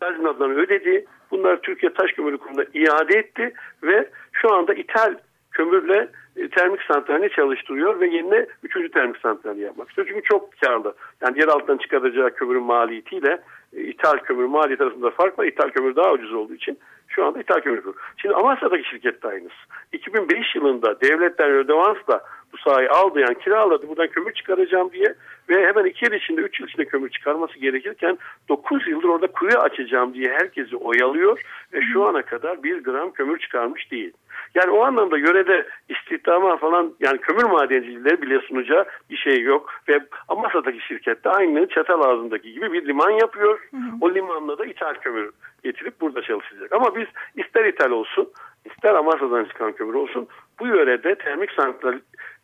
Tazminatlarını 0.00 0.54
ödedi. 0.54 1.04
Bunlar 1.30 1.62
Türkiye 1.62 1.92
Taş 1.92 2.12
Kömürü 2.12 2.38
Kurumu'na 2.38 2.64
iade 2.74 3.18
etti 3.18 3.52
ve 3.82 4.08
şu 4.32 4.52
anda 4.52 4.74
ithal 4.74 5.14
kömürle 5.54 6.08
e, 6.36 6.48
termik 6.48 6.82
santralini 6.82 7.30
çalıştırıyor 7.30 8.00
ve 8.00 8.06
yerine 8.06 8.46
üçüncü 8.62 8.90
termik 8.90 9.16
santrali 9.16 9.60
yapmak 9.60 9.88
istiyor. 9.88 10.08
Çünkü 10.08 10.22
çok 10.22 10.60
karlı. 10.60 10.94
Yani 11.22 11.40
yer 11.40 11.48
altından 11.48 11.78
çıkaracağı 11.78 12.30
kömürün 12.30 12.62
maliyetiyle 12.62 13.42
e, 13.76 13.80
ithal 13.80 14.18
kömür 14.18 14.44
maliyeti 14.44 14.82
arasında 14.82 15.10
fark 15.10 15.38
var. 15.38 15.44
İthal 15.44 15.68
kömür 15.68 15.96
daha 15.96 16.12
ucuz 16.12 16.32
olduğu 16.32 16.54
için 16.54 16.78
şu 17.08 17.24
anda 17.24 17.40
ithal 17.40 17.60
kömür. 17.60 17.84
Şimdi 18.16 18.34
Amasya'daki 18.34 18.88
şirket 18.88 19.22
de 19.22 19.28
aynısı. 19.28 19.54
2005 19.92 20.54
yılında 20.54 21.00
devletler 21.00 21.50
ödevansla 21.50 22.20
bu 22.52 22.58
sahayı 22.58 22.90
aldı 22.90 23.20
yani 23.20 23.38
kiraladı 23.38 23.88
buradan 23.88 24.08
kömür 24.08 24.32
çıkaracağım 24.32 24.92
diye 24.92 25.14
ve 25.48 25.66
hemen 25.66 25.84
iki 25.84 26.04
yıl 26.04 26.12
içinde 26.12 26.40
üç 26.40 26.60
yıl 26.60 26.68
içinde 26.68 26.84
kömür 26.84 27.08
çıkarması 27.08 27.58
gerekirken 27.58 28.18
dokuz 28.48 28.88
yıldır 28.88 29.08
orada 29.08 29.26
kuyu 29.26 29.58
açacağım 29.58 30.14
diye 30.14 30.32
herkesi 30.32 30.76
oyalıyor 30.76 31.40
ve 31.72 31.80
şu 31.92 32.04
ana 32.04 32.22
kadar 32.22 32.62
bir 32.62 32.84
gram 32.84 33.12
kömür 33.12 33.38
çıkarmış 33.38 33.90
değil. 33.90 34.12
Yani 34.54 34.70
o 34.70 34.82
anlamda 34.84 35.18
yörede 35.18 35.66
istihdama 35.88 36.56
falan 36.56 36.94
yani 37.00 37.18
kömür 37.18 37.44
madenciliği 37.44 38.22
bile 38.22 38.40
sunacağı 38.40 38.84
bir 39.10 39.16
şey 39.16 39.42
yok 39.42 39.72
ve 39.88 40.00
Amasya'daki 40.28 40.80
şirkette 40.80 41.30
aynı 41.30 41.68
çatal 41.68 42.00
ağzındaki 42.00 42.52
gibi 42.52 42.72
bir 42.72 42.86
liman 42.86 43.10
yapıyor. 43.10 43.58
Hı 43.70 43.76
hı. 43.76 43.80
O 44.00 44.14
limanla 44.14 44.58
da 44.58 44.66
ithal 44.66 44.94
kömür 44.94 45.30
getirip 45.64 46.00
burada 46.00 46.22
çalışacak. 46.22 46.72
Ama 46.72 46.96
biz 46.96 47.06
ister 47.36 47.64
ithal 47.64 47.90
olsun 47.90 48.28
ister 48.64 48.94
Amasya'dan 48.94 49.44
çıkan 49.44 49.72
kömür 49.72 49.94
olsun 49.94 50.28
bu 50.60 50.66
yörede 50.66 51.14
termik 51.14 51.50
santral 51.52 51.98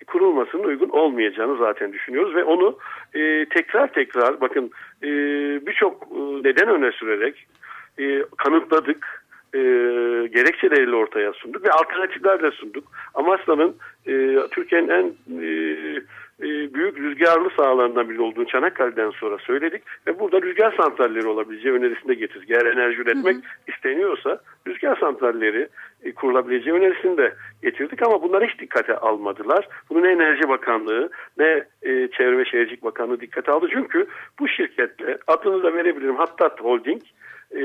kurulmasının 0.07 0.65
uygun 0.65 0.89
olmayacağını 0.89 1.57
zaten 1.59 1.93
düşünüyoruz 1.93 2.35
ve 2.35 2.45
onu 2.45 2.79
e, 3.15 3.47
tekrar 3.49 3.93
tekrar 3.93 4.41
bakın 4.41 4.71
e, 5.03 5.09
birçok 5.67 6.03
e, 6.03 6.19
neden 6.45 6.69
öne 6.69 6.93
sürerek 6.93 7.47
e, 7.99 8.25
kanıtladık 8.37 9.20
e, 9.55 9.61
gerekçeleriyle 10.35 10.97
ortaya 10.97 11.33
sunduk 11.33 11.65
ve 11.65 11.71
alternatifler 11.71 12.43
de 12.43 12.51
sunduk. 12.51 12.85
Amasya'nın 13.15 13.77
e, 14.07 14.37
Türkiye'nin 14.51 14.89
en 14.89 15.07
e, 15.43 15.49
e, 16.43 16.75
büyük 16.75 16.99
rüzgarlı 16.99 17.51
sahalarından 17.57 18.09
biri 18.11 18.21
olduğunu 18.21 18.47
Çanakkale'den 18.47 19.11
sonra 19.11 19.39
söyledik 19.39 19.83
ve 20.07 20.19
burada 20.19 20.43
rüzgar 20.43 20.77
santralleri 20.77 21.27
olabileceği 21.27 21.75
önerisinde 21.75 22.15
getirdik. 22.15 22.51
Eğer 22.51 22.67
enerji 22.67 23.01
üretmek 23.01 23.37
hı 23.37 23.39
hı. 23.39 23.73
isteniyorsa 23.75 24.41
rüzgar 24.67 24.97
santralleri 24.97 25.69
e, 26.05 26.13
kurulabileceği 26.13 26.77
önerisini 26.77 27.17
de 27.17 27.35
getirdik 27.63 28.03
ama 28.03 28.23
bunları 28.23 28.47
hiç 28.47 28.59
dikkate 28.59 28.97
almadılar. 28.97 29.69
Bunu 29.91 30.03
ne 30.03 30.11
Enerji 30.11 30.49
Bakanlığı 30.49 31.11
ne 31.39 31.65
e, 31.83 32.09
Çevre 32.09 32.39
ve 32.39 32.45
Şehircilik 32.45 32.85
Bakanlığı 32.85 33.21
dikkate 33.21 33.53
aldı. 33.53 33.69
Çünkü 33.73 34.07
bu 34.39 34.49
şirketle 34.49 35.19
adını 35.27 35.63
da 35.63 35.75
verebilirim 35.75 36.17
Hattat 36.17 36.61
Holding 36.61 37.03
e, 37.57 37.63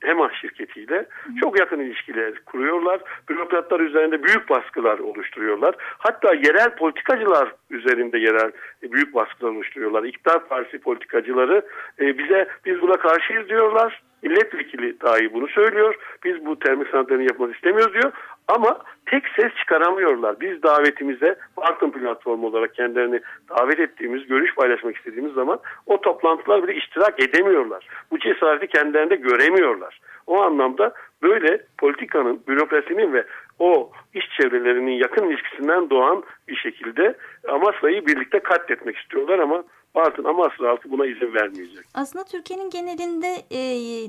HEMA 0.00 0.30
şirketiyle 0.40 1.06
çok 1.40 1.58
yakın 1.58 1.80
ilişkiler 1.80 2.44
kuruyorlar. 2.44 3.00
Bürokratlar 3.28 3.80
üzerinde 3.80 4.22
büyük 4.22 4.50
baskılar 4.50 4.98
oluşturuyorlar. 4.98 5.74
Hatta 5.78 6.34
yerel 6.34 6.76
politikacılar 6.76 7.52
üzerinde 7.70 8.18
yerel 8.18 8.52
e, 8.82 8.92
büyük 8.92 9.14
baskılar 9.14 9.50
oluşturuyorlar. 9.50 10.04
İktidar 10.04 10.48
partisi 10.48 10.78
politikacıları 10.78 11.62
e, 12.00 12.18
bize 12.18 12.48
biz 12.64 12.82
buna 12.82 12.96
karşıyız 12.96 13.48
diyorlar. 13.48 14.02
Milletvekili 14.22 15.00
dahi 15.00 15.32
bunu 15.32 15.48
söylüyor. 15.48 15.94
Biz 16.24 16.46
bu 16.46 16.58
termik 16.58 16.88
santralini 16.88 17.24
yapmak 17.24 17.54
istemiyoruz 17.54 17.94
diyor. 17.94 18.12
Ama 18.48 18.78
tek 19.06 19.24
ses 19.36 19.54
çıkaramıyorlar. 19.58 20.40
Biz 20.40 20.62
davetimize 20.62 21.36
Bartın 21.56 21.90
platformu 21.90 22.46
olarak 22.46 22.74
kendilerini 22.74 23.20
davet 23.48 23.80
ettiğimiz, 23.80 24.26
görüş 24.26 24.54
paylaşmak 24.54 24.96
istediğimiz 24.96 25.32
zaman 25.32 25.58
o 25.86 26.00
toplantılar 26.00 26.62
bile 26.62 26.74
iştirak 26.74 27.22
edemiyorlar. 27.22 27.88
Bu 28.10 28.18
cesareti 28.18 28.66
kendilerinde 28.66 29.16
göremiyorlar. 29.16 30.00
O 30.26 30.42
anlamda 30.42 30.92
böyle 31.22 31.62
politikanın, 31.78 32.40
bürokrasinin 32.48 33.12
ve 33.12 33.24
o 33.58 33.90
iş 34.14 34.24
çevrelerinin 34.40 34.92
yakın 34.92 35.30
ilişkisinden 35.30 35.90
doğan 35.90 36.22
bir 36.48 36.56
şekilde 36.56 37.14
Amasya'yı 37.48 38.06
birlikte 38.06 38.38
katletmek 38.38 38.96
istiyorlar 38.96 39.38
ama 39.38 39.64
Bartın 39.96 40.24
Amasra 40.24 40.68
halkı 40.68 40.90
buna 40.90 41.06
izin 41.06 41.34
vermeyecek. 41.34 41.84
Aslında 41.94 42.24
Türkiye'nin 42.24 42.70
genelinde 42.70 43.42
e, 43.50 43.60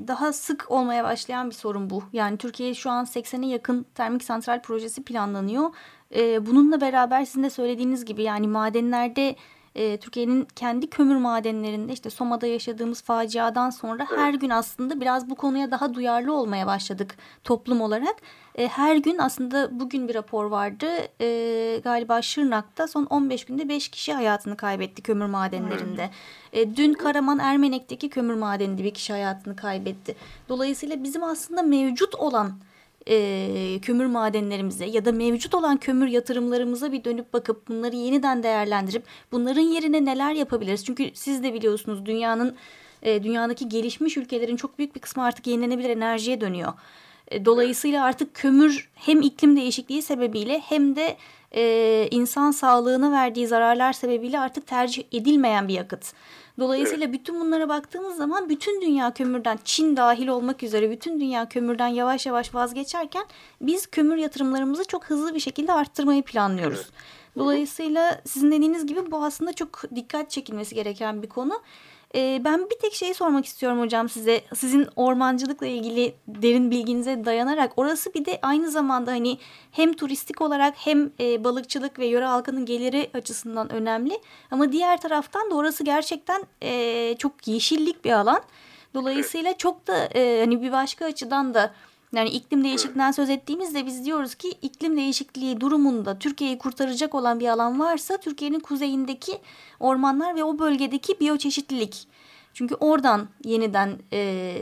daha 0.08 0.32
sık 0.32 0.70
olmaya 0.70 1.04
başlayan 1.04 1.50
bir 1.50 1.54
sorun 1.54 1.90
bu. 1.90 2.02
Yani 2.12 2.38
Türkiye 2.38 2.74
şu 2.74 2.90
an 2.90 3.04
80'e 3.04 3.48
yakın 3.48 3.86
termik 3.94 4.24
santral 4.24 4.62
projesi 4.62 5.04
planlanıyor. 5.04 5.70
E, 6.16 6.46
bununla 6.46 6.80
beraber 6.80 7.24
sizin 7.24 7.42
de 7.42 7.50
söylediğiniz 7.50 8.04
gibi 8.04 8.22
yani 8.22 8.48
madenlerde 8.48 9.36
e, 9.78 9.96
Türkiye'nin 9.96 10.48
kendi 10.56 10.90
kömür 10.90 11.16
madenlerinde 11.16 11.92
işte 11.92 12.10
Soma'da 12.10 12.46
yaşadığımız 12.46 13.02
faciadan 13.02 13.70
sonra 13.70 14.06
evet. 14.10 14.20
her 14.20 14.34
gün 14.34 14.50
aslında 14.50 15.00
biraz 15.00 15.30
bu 15.30 15.34
konuya 15.34 15.70
daha 15.70 15.94
duyarlı 15.94 16.34
olmaya 16.34 16.66
başladık 16.66 17.16
toplum 17.44 17.80
olarak. 17.80 18.16
E, 18.54 18.68
her 18.68 18.96
gün 18.96 19.18
aslında 19.18 19.80
bugün 19.80 20.08
bir 20.08 20.14
rapor 20.14 20.44
vardı 20.44 20.86
e, 21.20 21.80
galiba 21.84 22.22
Şırnak'ta 22.22 22.88
son 22.88 23.04
15 23.04 23.44
günde 23.44 23.68
5 23.68 23.88
kişi 23.88 24.14
hayatını 24.14 24.56
kaybetti 24.56 25.02
kömür 25.02 25.26
madenlerinde. 25.26 26.10
E, 26.52 26.76
dün 26.76 26.92
Karaman 26.92 27.38
Ermenek'teki 27.38 28.08
kömür 28.08 28.34
madeninde 28.34 28.84
bir 28.84 28.94
kişi 28.94 29.12
hayatını 29.12 29.56
kaybetti. 29.56 30.16
Dolayısıyla 30.48 31.02
bizim 31.02 31.24
aslında 31.24 31.62
mevcut 31.62 32.14
olan 32.14 32.52
e, 33.08 33.78
kömür 33.82 34.06
madenlerimize 34.06 34.86
ya 34.86 35.04
da 35.04 35.12
mevcut 35.12 35.54
olan 35.54 35.76
kömür 35.76 36.06
yatırımlarımıza 36.06 36.92
bir 36.92 37.04
dönüp 37.04 37.32
bakıp 37.32 37.68
bunları 37.68 37.96
yeniden 37.96 38.42
değerlendirip 38.42 39.02
bunların 39.32 39.60
yerine 39.60 40.04
neler 40.04 40.32
yapabiliriz? 40.32 40.84
Çünkü 40.84 41.10
siz 41.14 41.42
de 41.42 41.54
biliyorsunuz 41.54 42.06
dünyanın 42.06 42.56
e, 43.02 43.22
dünyadaki 43.22 43.68
gelişmiş 43.68 44.16
ülkelerin 44.16 44.56
çok 44.56 44.78
büyük 44.78 44.94
bir 44.94 45.00
kısmı 45.00 45.24
artık 45.24 45.46
yenilenebilir 45.46 45.90
enerjiye 45.90 46.40
dönüyor. 46.40 46.72
Dolayısıyla 47.44 48.04
artık 48.04 48.34
kömür 48.34 48.90
hem 48.94 49.22
iklim 49.22 49.56
değişikliği 49.56 50.02
sebebiyle 50.02 50.62
hem 50.68 50.96
de 50.96 51.16
e, 51.54 52.08
insan 52.10 52.50
sağlığına 52.50 53.12
verdiği 53.12 53.46
zararlar 53.46 53.92
sebebiyle 53.92 54.40
artık 54.40 54.66
tercih 54.66 55.02
edilmeyen 55.12 55.68
bir 55.68 55.74
yakıt. 55.74 56.12
Dolayısıyla 56.58 57.04
evet. 57.04 57.14
bütün 57.14 57.40
bunlara 57.40 57.68
baktığımız 57.68 58.16
zaman 58.16 58.48
bütün 58.48 58.80
dünya 58.80 59.14
kömürden 59.14 59.58
Çin 59.64 59.96
dahil 59.96 60.28
olmak 60.28 60.62
üzere 60.62 60.90
bütün 60.90 61.20
dünya 61.20 61.48
kömürden 61.48 61.88
yavaş 61.88 62.26
yavaş 62.26 62.54
vazgeçerken 62.54 63.24
biz 63.60 63.86
kömür 63.86 64.16
yatırımlarımızı 64.16 64.84
çok 64.84 65.04
hızlı 65.04 65.34
bir 65.34 65.40
şekilde 65.40 65.72
arttırmayı 65.72 66.22
planlıyoruz. 66.22 66.78
Evet. 66.78 66.92
Dolayısıyla 67.36 68.20
sizin 68.24 68.50
dediğiniz 68.50 68.86
gibi 68.86 69.10
bu 69.10 69.24
aslında 69.24 69.52
çok 69.52 69.82
dikkat 69.94 70.30
çekilmesi 70.30 70.74
gereken 70.74 71.22
bir 71.22 71.28
konu. 71.28 71.60
E, 72.14 72.40
ben 72.44 72.70
bir 72.70 72.78
tek 72.78 72.94
şeyi 72.94 73.14
sormak 73.14 73.46
istiyorum 73.46 73.80
hocam 73.80 74.08
size. 74.08 74.40
Sizin 74.54 74.86
ormancılıkla 74.96 75.66
ilgili 75.66 76.14
derin 76.26 76.70
bilginize 76.70 77.24
dayanarak 77.24 77.72
orası 77.76 78.14
bir 78.14 78.24
de 78.24 78.38
aynı 78.42 78.70
zamanda 78.70 79.10
hani 79.10 79.38
hem 79.72 79.92
turistik 79.92 80.40
olarak 80.40 80.74
hem 80.76 81.10
e, 81.20 81.44
balıkçılık 81.44 81.98
ve 81.98 82.06
yöre 82.06 82.24
halkının 82.24 82.66
geliri 82.66 83.10
açısından 83.14 83.72
önemli. 83.72 84.20
Ama 84.50 84.72
diğer 84.72 85.00
taraftan 85.00 85.50
da 85.50 85.54
orası 85.54 85.84
gerçekten 85.84 86.42
e, 86.62 87.14
çok 87.18 87.48
yeşillik 87.48 88.04
bir 88.04 88.12
alan. 88.12 88.40
Dolayısıyla 88.94 89.56
çok 89.56 89.86
da 89.86 90.04
e, 90.14 90.40
hani 90.40 90.62
bir 90.62 90.72
başka 90.72 91.04
açıdan 91.04 91.54
da 91.54 91.74
yani 92.12 92.28
iklim 92.28 92.64
değişikliğinden 92.64 93.10
söz 93.10 93.30
ettiğimizde 93.30 93.86
biz 93.86 94.04
diyoruz 94.04 94.34
ki 94.34 94.48
iklim 94.62 94.96
değişikliği 94.96 95.60
durumunda 95.60 96.18
Türkiye'yi 96.18 96.58
kurtaracak 96.58 97.14
olan 97.14 97.40
bir 97.40 97.48
alan 97.48 97.80
varsa 97.80 98.16
Türkiye'nin 98.16 98.60
kuzeyindeki 98.60 99.38
ormanlar 99.80 100.36
ve 100.36 100.44
o 100.44 100.58
bölgedeki 100.58 101.20
biyoçeşitlilik. 101.20 102.08
Çünkü 102.54 102.74
oradan 102.74 103.28
yeniden 103.44 103.98
e, 104.12 104.54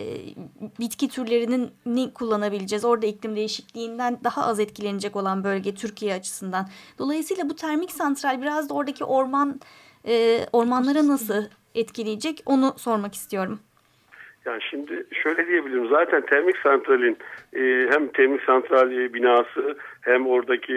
bitki 0.80 1.08
türlerini 1.08 2.12
kullanabileceğiz. 2.12 2.84
Orada 2.84 3.06
iklim 3.06 3.36
değişikliğinden 3.36 4.18
daha 4.24 4.44
az 4.46 4.60
etkilenecek 4.60 5.16
olan 5.16 5.44
bölge 5.44 5.74
Türkiye 5.74 6.14
açısından. 6.14 6.68
Dolayısıyla 6.98 7.50
bu 7.50 7.56
termik 7.56 7.92
santral 7.92 8.42
biraz 8.42 8.68
da 8.68 8.74
oradaki 8.74 9.04
orman 9.04 9.60
e, 10.06 10.46
ormanlara 10.52 11.06
nasıl 11.06 11.44
etkileyecek 11.74 12.42
onu 12.46 12.74
sormak 12.76 13.14
istiyorum. 13.14 13.60
Yani 14.46 14.62
şimdi 14.70 15.06
şöyle 15.22 15.46
diyebilirim 15.46 15.88
zaten 15.88 16.26
termik 16.26 16.56
santralin 16.56 17.18
e, 17.56 17.88
hem 17.90 18.08
termik 18.08 18.42
santral 18.42 18.90
binası 18.90 19.78
hem 20.00 20.26
oradaki 20.26 20.72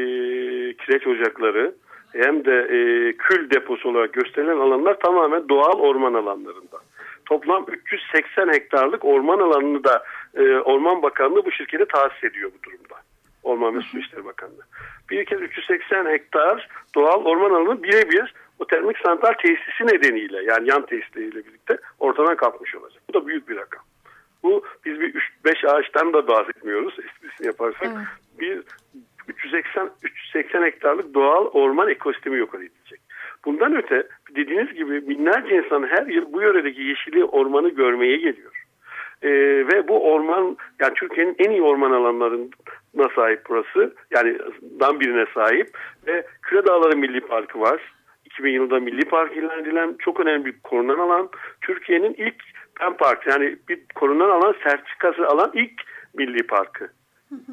kireç 0.85 1.07
ocakları 1.07 1.73
hem 2.13 2.45
de 2.45 2.57
e, 2.59 2.77
kül 3.17 3.49
deposu 3.49 3.89
olarak 3.89 4.13
gösterilen 4.13 4.57
alanlar 4.57 4.99
tamamen 4.99 5.49
doğal 5.49 5.79
orman 5.79 6.13
alanlarında. 6.13 6.77
Toplam 7.25 7.65
380 7.67 8.47
hektarlık 8.47 9.05
orman 9.05 9.39
alanını 9.39 9.83
da 9.83 10.03
e, 10.35 10.57
Orman 10.57 11.01
Bakanlığı 11.01 11.45
bu 11.45 11.51
şirkete 11.51 11.85
tahsis 11.85 12.23
ediyor 12.23 12.51
bu 12.57 12.63
durumda. 12.63 12.95
Orman 13.43 13.77
ve 13.77 13.81
Su 13.81 13.99
İşleri 13.99 14.25
Bakanlığı. 14.25 14.63
Bir 15.09 15.25
kez 15.25 15.41
380 15.41 16.05
hektar 16.05 16.69
doğal 16.95 17.25
orman 17.25 17.51
alanı 17.51 17.83
birebir 17.83 18.33
o 18.59 18.67
termik 18.67 18.97
santral 18.97 19.33
tesisi 19.33 19.95
nedeniyle 19.95 20.43
yani 20.43 20.69
yan 20.69 20.85
tesisleriyle 20.85 21.45
birlikte 21.45 21.77
ortadan 21.99 22.35
kalkmış 22.35 22.75
olacak. 22.75 22.98
Bu 23.09 23.13
da 23.13 23.27
büyük 23.27 23.49
bir 23.49 23.55
rakam. 23.55 23.83
Bu 24.43 24.63
biz 24.85 24.99
bir 24.99 25.13
3-5 25.45 25.67
ağaçtan 25.67 26.13
da 26.13 26.27
bahsetmiyoruz 26.27 26.93
esprisini 26.99 27.47
yaparsak. 27.47 27.87
Evet. 27.87 28.07
Bir 28.39 28.63
380, 29.27 29.89
380 30.03 30.63
hektarlık 30.63 31.13
doğal 31.13 31.45
orman 31.45 31.89
ekosistemi 31.89 32.37
yok 32.37 32.55
edilecek. 32.55 33.01
Bundan 33.45 33.75
öte 33.75 34.07
dediğiniz 34.35 34.73
gibi 34.73 35.09
binlerce 35.09 35.55
insan 35.55 35.87
her 35.87 36.07
yıl 36.07 36.33
bu 36.33 36.41
yöredeki 36.41 36.81
yeşili 36.81 37.25
ormanı 37.25 37.69
görmeye 37.69 38.17
geliyor. 38.17 38.65
Ee, 39.21 39.29
ve 39.67 39.87
bu 39.87 40.11
orman 40.11 40.57
yani 40.79 40.93
Türkiye'nin 40.93 41.35
en 41.39 41.51
iyi 41.51 41.61
orman 41.61 41.91
alanlarına 41.91 43.09
sahip 43.15 43.41
burası. 43.49 43.95
Yani 44.11 44.37
dan 44.79 44.99
birine 44.99 45.25
sahip 45.33 45.77
ve 46.07 46.27
Küre 46.41 46.65
Dağları 46.65 46.97
Milli 46.97 47.21
Parkı 47.21 47.61
var. 47.61 47.93
2000 48.25 48.51
yılında 48.51 48.79
Milli 48.79 49.05
Park 49.05 49.37
ilan 49.37 49.59
edilen 49.59 49.95
çok 49.99 50.19
önemli 50.19 50.45
bir 50.45 50.59
korunan 50.63 50.99
alan. 50.99 51.29
Türkiye'nin 51.61 52.13
ilk 52.13 52.43
PEN 52.79 52.93
Park 52.93 53.27
yani 53.27 53.55
bir 53.69 53.79
korunan 53.95 54.29
alan 54.29 54.55
sertifikası 54.63 55.27
alan 55.27 55.51
ilk 55.53 55.81
milli 56.13 56.47
parkı. 56.47 56.89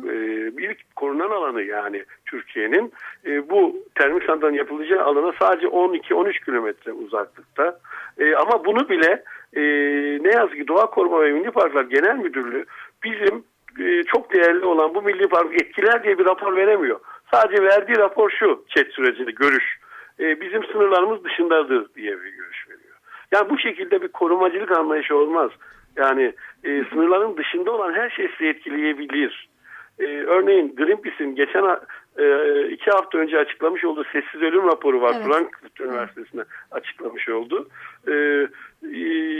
e, 0.04 0.12
bir 0.56 0.76
korunan 0.96 1.30
alanı 1.30 1.62
yani 1.62 2.04
Türkiye'nin 2.26 2.92
e, 3.26 3.50
bu 3.50 3.76
termik 3.94 4.24
santralin 4.24 4.54
yapılacağı 4.54 5.04
alana 5.04 5.32
sadece 5.38 5.66
12-13 5.66 6.44
kilometre 6.44 6.92
uzaklıkta. 6.92 7.78
E, 8.18 8.34
ama 8.34 8.64
bunu 8.64 8.88
bile 8.88 9.24
e, 9.56 9.62
ne 10.22 10.30
yazık 10.34 10.56
ki 10.56 10.68
Doğa 10.68 10.90
Koruma 10.90 11.22
ve 11.22 11.32
Milli 11.32 11.50
Parklar 11.50 11.84
Genel 11.84 12.16
Müdürlüğü 12.16 12.64
bizim 13.04 13.44
e, 13.80 14.02
çok 14.02 14.34
değerli 14.34 14.64
olan 14.64 14.94
bu 14.94 15.02
milli 15.02 15.28
park 15.28 15.54
etkiler 15.54 16.04
diye 16.04 16.18
bir 16.18 16.24
rapor 16.24 16.56
veremiyor. 16.56 17.00
Sadece 17.32 17.62
verdiği 17.62 17.98
rapor 17.98 18.30
şu 18.30 18.64
chat 18.68 18.86
sürecinde 18.86 19.30
görüş. 19.30 19.78
E, 20.20 20.40
bizim 20.40 20.64
sınırlarımız 20.64 21.24
dışındadır 21.24 21.94
diye 21.94 22.12
bir 22.12 22.32
görüş. 22.32 22.65
Yani 23.32 23.50
bu 23.50 23.58
şekilde 23.58 24.02
bir 24.02 24.08
korumacılık 24.08 24.70
anlayışı 24.70 25.16
olmaz. 25.16 25.50
Yani 25.96 26.32
e, 26.64 26.84
sınırların 26.90 27.36
dışında 27.36 27.70
olan 27.70 27.92
her 27.92 28.10
şey 28.10 28.28
sizi 28.28 28.48
etkileyebilir. 28.48 29.48
E, 29.98 30.04
örneğin 30.04 30.76
Greenpeace'in 30.76 31.34
geçen 31.34 31.64
e, 32.18 32.68
iki 32.68 32.90
hafta 32.90 33.18
önce 33.18 33.38
açıklamış 33.38 33.84
olduğu 33.84 34.04
sessiz 34.04 34.42
ölüm 34.42 34.66
raporu 34.66 35.00
var. 35.00 35.14
Evet. 35.16 35.26
Frankfurt 35.26 35.80
Üniversitesi'ne 35.80 36.42
açıklamış 36.70 37.28
oldu. 37.28 37.68
E, 38.08 38.46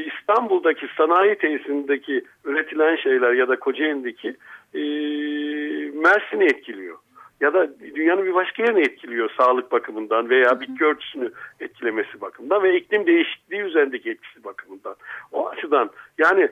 İstanbul'daki 0.07 0.87
sanayi 0.96 1.38
tesisindeki 1.38 2.25
üretilen 2.44 2.96
şeyler 2.96 3.33
ya 3.33 3.49
da 3.49 3.59
Kocaeli'deki 3.59 4.29
e, 4.75 4.81
Mersin'i 6.01 6.44
etkiliyor. 6.44 6.96
Ya 7.40 7.55
da 7.55 7.81
dünyanın 7.81 8.25
bir 8.25 8.35
başka 8.35 8.62
yerini 8.62 8.81
etkiliyor 8.81 9.31
sağlık 9.38 9.72
bakımından 9.72 10.31
veya 10.31 10.61
bitki 10.61 10.85
örtüsünü 10.85 11.33
etkilemesi 11.61 12.20
bakımından 12.20 12.62
ve 12.62 12.77
iklim 12.77 13.07
değişikliği 13.07 13.61
üzerindeki 13.61 14.11
etkisi 14.11 14.44
bakımından. 14.44 14.96
O 15.33 15.49
açıdan 15.49 15.90
yani 16.18 16.49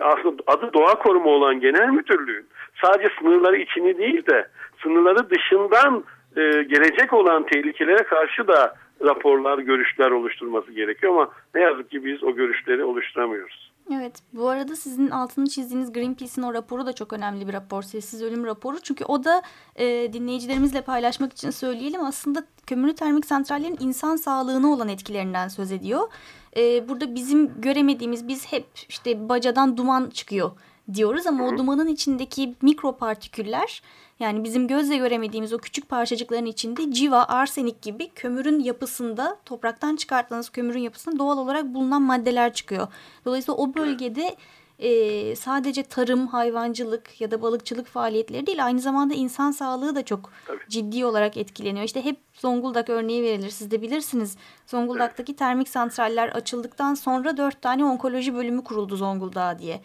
aslında 0.00 0.42
adı 0.46 0.72
doğa 0.72 0.94
koruma 0.94 1.30
olan 1.30 1.60
genel 1.60 1.88
müdürlüğün 1.88 2.46
sadece 2.82 3.08
sınırları 3.18 3.56
içini 3.56 3.98
değil 3.98 4.26
de 4.26 4.48
sınırları 4.82 5.30
dışından 5.30 6.04
e, 6.36 6.40
gelecek 6.62 7.12
olan 7.12 7.46
tehlikelere 7.46 8.02
karşı 8.02 8.48
da 8.48 8.76
raporlar, 9.04 9.58
görüşler 9.58 10.10
oluşturması 10.10 10.72
gerekiyor 10.72 11.12
ama 11.12 11.30
ne 11.54 11.60
yazık 11.60 11.90
ki 11.90 12.04
biz 12.04 12.24
o 12.24 12.34
görüşleri 12.34 12.84
oluşturamıyoruz. 12.84 13.71
Evet 13.90 14.18
bu 14.32 14.48
arada 14.48 14.76
sizin 14.76 15.10
altını 15.10 15.48
çizdiğiniz 15.48 15.92
Greenpeace'in 15.92 16.42
o 16.46 16.54
raporu 16.54 16.86
da 16.86 16.92
çok 16.92 17.12
önemli 17.12 17.48
bir 17.48 17.52
rapor. 17.52 17.82
Sessiz 17.82 18.22
ölüm 18.22 18.44
raporu. 18.44 18.80
Çünkü 18.80 19.04
o 19.04 19.24
da 19.24 19.42
e, 19.76 20.12
dinleyicilerimizle 20.12 20.80
paylaşmak 20.80 21.32
için 21.32 21.50
söyleyelim 21.50 22.04
aslında 22.04 22.44
kömürlü 22.66 22.94
termik 22.94 23.26
santrallerin 23.26 23.76
insan 23.80 24.16
sağlığına 24.16 24.68
olan 24.68 24.88
etkilerinden 24.88 25.48
söz 25.48 25.72
ediyor. 25.72 26.12
E, 26.56 26.88
burada 26.88 27.14
bizim 27.14 27.60
göremediğimiz 27.60 28.28
biz 28.28 28.46
hep 28.46 28.66
işte 28.88 29.28
bacadan 29.28 29.76
duman 29.76 30.10
çıkıyor 30.10 30.50
diyoruz 30.94 31.26
ama 31.26 31.48
o 31.48 31.58
dumanın 31.58 31.86
içindeki 31.86 32.54
mikropartiküller 32.62 33.82
yani 34.22 34.44
bizim 34.44 34.68
gözle 34.68 34.96
göremediğimiz 34.96 35.52
o 35.52 35.58
küçük 35.58 35.88
parçacıkların 35.88 36.46
içinde 36.46 36.92
civa, 36.92 37.24
arsenik 37.24 37.82
gibi 37.82 38.08
kömürün 38.08 38.60
yapısında 38.60 39.38
topraktan 39.44 39.96
çıkarttığınız 39.96 40.48
kömürün 40.50 40.80
yapısında 40.80 41.18
doğal 41.18 41.38
olarak 41.38 41.64
bulunan 41.64 42.02
maddeler 42.02 42.52
çıkıyor. 42.52 42.88
Dolayısıyla 43.24 43.56
o 43.58 43.74
bölgede 43.74 44.36
e, 44.78 45.36
sadece 45.36 45.82
tarım, 45.82 46.26
hayvancılık 46.26 47.20
ya 47.20 47.30
da 47.30 47.42
balıkçılık 47.42 47.86
faaliyetleri 47.86 48.46
değil 48.46 48.64
aynı 48.64 48.80
zamanda 48.80 49.14
insan 49.14 49.50
sağlığı 49.50 49.94
da 49.94 50.04
çok 50.04 50.30
Tabii. 50.46 50.58
ciddi 50.68 51.04
olarak 51.04 51.36
etkileniyor. 51.36 51.84
İşte 51.84 52.04
hep 52.04 52.16
Zonguldak 52.34 52.90
örneği 52.90 53.22
verilir 53.22 53.50
siz 53.50 53.70
de 53.70 53.82
bilirsiniz. 53.82 54.36
Zonguldak'taki 54.66 55.36
termik 55.36 55.68
santraller 55.68 56.28
açıldıktan 56.28 56.94
sonra 56.94 57.36
dört 57.36 57.62
tane 57.62 57.84
onkoloji 57.84 58.34
bölümü 58.34 58.64
kuruldu 58.64 58.96
Zonguldak'a 58.96 59.58
diye 59.58 59.80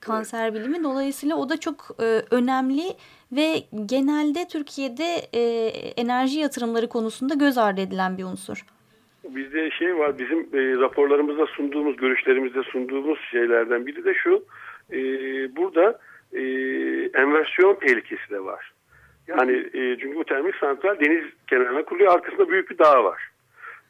kanser 0.00 0.54
bilimi. 0.54 0.84
Dolayısıyla 0.84 1.36
o 1.36 1.48
da 1.48 1.60
çok 1.60 1.74
e, 2.02 2.22
önemli 2.30 2.82
ve 3.32 3.46
genelde 3.86 4.48
Türkiye'de 4.48 5.16
e, 5.32 5.40
enerji 5.96 6.38
yatırımları 6.38 6.88
konusunda 6.88 7.34
göz 7.34 7.58
ardı 7.58 7.80
edilen 7.80 8.18
bir 8.18 8.24
unsur. 8.24 8.64
Bizde 9.24 9.70
şey 9.70 9.98
var 9.98 10.18
bizim 10.18 10.38
e, 10.38 10.80
raporlarımızda 10.80 11.46
sunduğumuz, 11.46 11.96
görüşlerimizde 11.96 12.62
sunduğumuz 12.62 13.18
şeylerden 13.30 13.86
biri 13.86 14.04
de 14.04 14.14
şu. 14.14 14.44
E, 14.92 14.98
burada 15.56 15.98
e, 16.32 16.42
enversiyon 17.14 17.74
tehlikesi 17.74 18.30
de 18.30 18.44
var. 18.44 18.72
Yani 19.26 19.52
e, 19.52 19.96
çünkü 20.00 20.14
bu 20.14 20.24
termik 20.24 20.56
santral 20.56 21.00
deniz 21.00 21.24
kenarına 21.46 21.82
kuruluyor. 21.82 22.12
Arkasında 22.12 22.48
büyük 22.48 22.70
bir 22.70 22.78
dağ 22.78 23.04
var. 23.04 23.30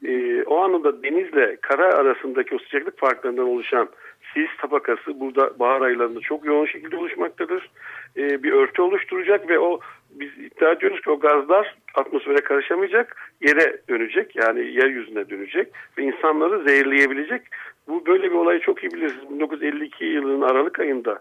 E, 0.05 0.43
o 0.43 0.57
anında 0.57 1.03
denizle 1.03 1.57
kara 1.63 1.95
arasındaki 1.95 2.55
o 2.55 2.59
sıcaklık 2.59 2.99
farklarından 2.99 3.49
oluşan 3.49 3.89
sis 4.37 4.57
tabakası 4.61 5.21
burada 5.21 5.59
bahar 5.59 5.81
aylarında 5.81 6.21
çok 6.21 6.45
yoğun 6.45 6.67
şekilde 6.67 6.97
oluşmaktadır. 6.97 7.71
E, 8.17 8.43
bir 8.43 8.53
örtü 8.53 8.83
oluşturacak 8.83 9.49
ve 9.49 9.59
o 9.59 9.81
biz 10.11 10.39
iddia 10.39 10.73
ediyoruz 10.73 11.01
ki 11.01 11.11
o 11.11 11.21
gazlar 11.21 11.75
atmosfere 11.95 12.41
karışamayacak, 12.41 13.33
yere 13.41 13.79
dönecek 13.89 14.37
yani 14.37 14.61
yeryüzüne 14.61 15.31
dönecek 15.31 15.69
ve 15.99 16.03
insanları 16.03 16.65
zehirleyebilecek. 16.65 17.43
Bu 17.89 18.07
böyle 18.07 18.23
bir 18.23 18.37
olayı 18.37 18.61
çok 18.61 18.83
iyi 18.83 18.93
bilirsiniz. 18.93 19.31
1952 19.31 20.05
yılının 20.05 20.43
Aralık 20.49 20.81
ayında 20.81 21.21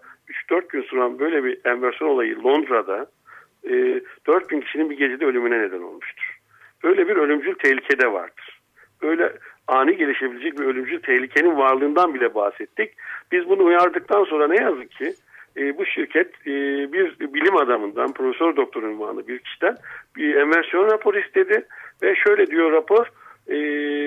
3-4 0.49 0.67
gün 0.69 0.81
süren 0.81 1.19
böyle 1.19 1.43
bir 1.43 1.59
enversiyon 1.65 2.09
olayı 2.09 2.43
Londra'da 2.43 3.07
e, 3.69 4.01
4 4.27 4.49
bin 4.49 4.61
kişinin 4.61 4.89
bir 4.89 4.97
gecede 4.97 5.25
ölümüne 5.25 5.59
neden 5.59 5.81
olmuştur. 5.81 6.39
Böyle 6.83 7.07
bir 7.07 7.15
ölümcül 7.15 7.55
tehlike 7.55 7.99
de 7.99 8.11
vardır. 8.11 8.61
Böyle 9.01 9.33
ani 9.67 9.97
gelişebilecek 9.97 10.59
bir 10.59 10.65
ölümcül 10.65 11.01
tehlikenin 11.01 11.57
varlığından 11.57 12.13
bile 12.13 12.35
bahsettik. 12.35 12.91
Biz 13.31 13.49
bunu 13.49 13.63
uyardıktan 13.63 14.23
sonra 14.23 14.47
ne 14.47 14.63
yazık 14.63 14.91
ki 14.91 15.13
e, 15.57 15.77
bu 15.77 15.85
şirket 15.85 16.47
e, 16.47 16.53
bir 16.93 17.19
bilim 17.19 17.57
adamından, 17.57 18.13
profesör 18.13 18.55
doktor 18.55 18.83
ünvanı 18.83 19.27
bir 19.27 19.39
kişiden 19.39 19.77
bir 20.15 20.35
enversiyon 20.35 20.91
raporu 20.91 21.19
istedi 21.19 21.65
ve 22.03 22.15
şöyle 22.15 22.47
diyor 22.47 22.71
rapor, 22.71 23.05
e, 23.47 23.55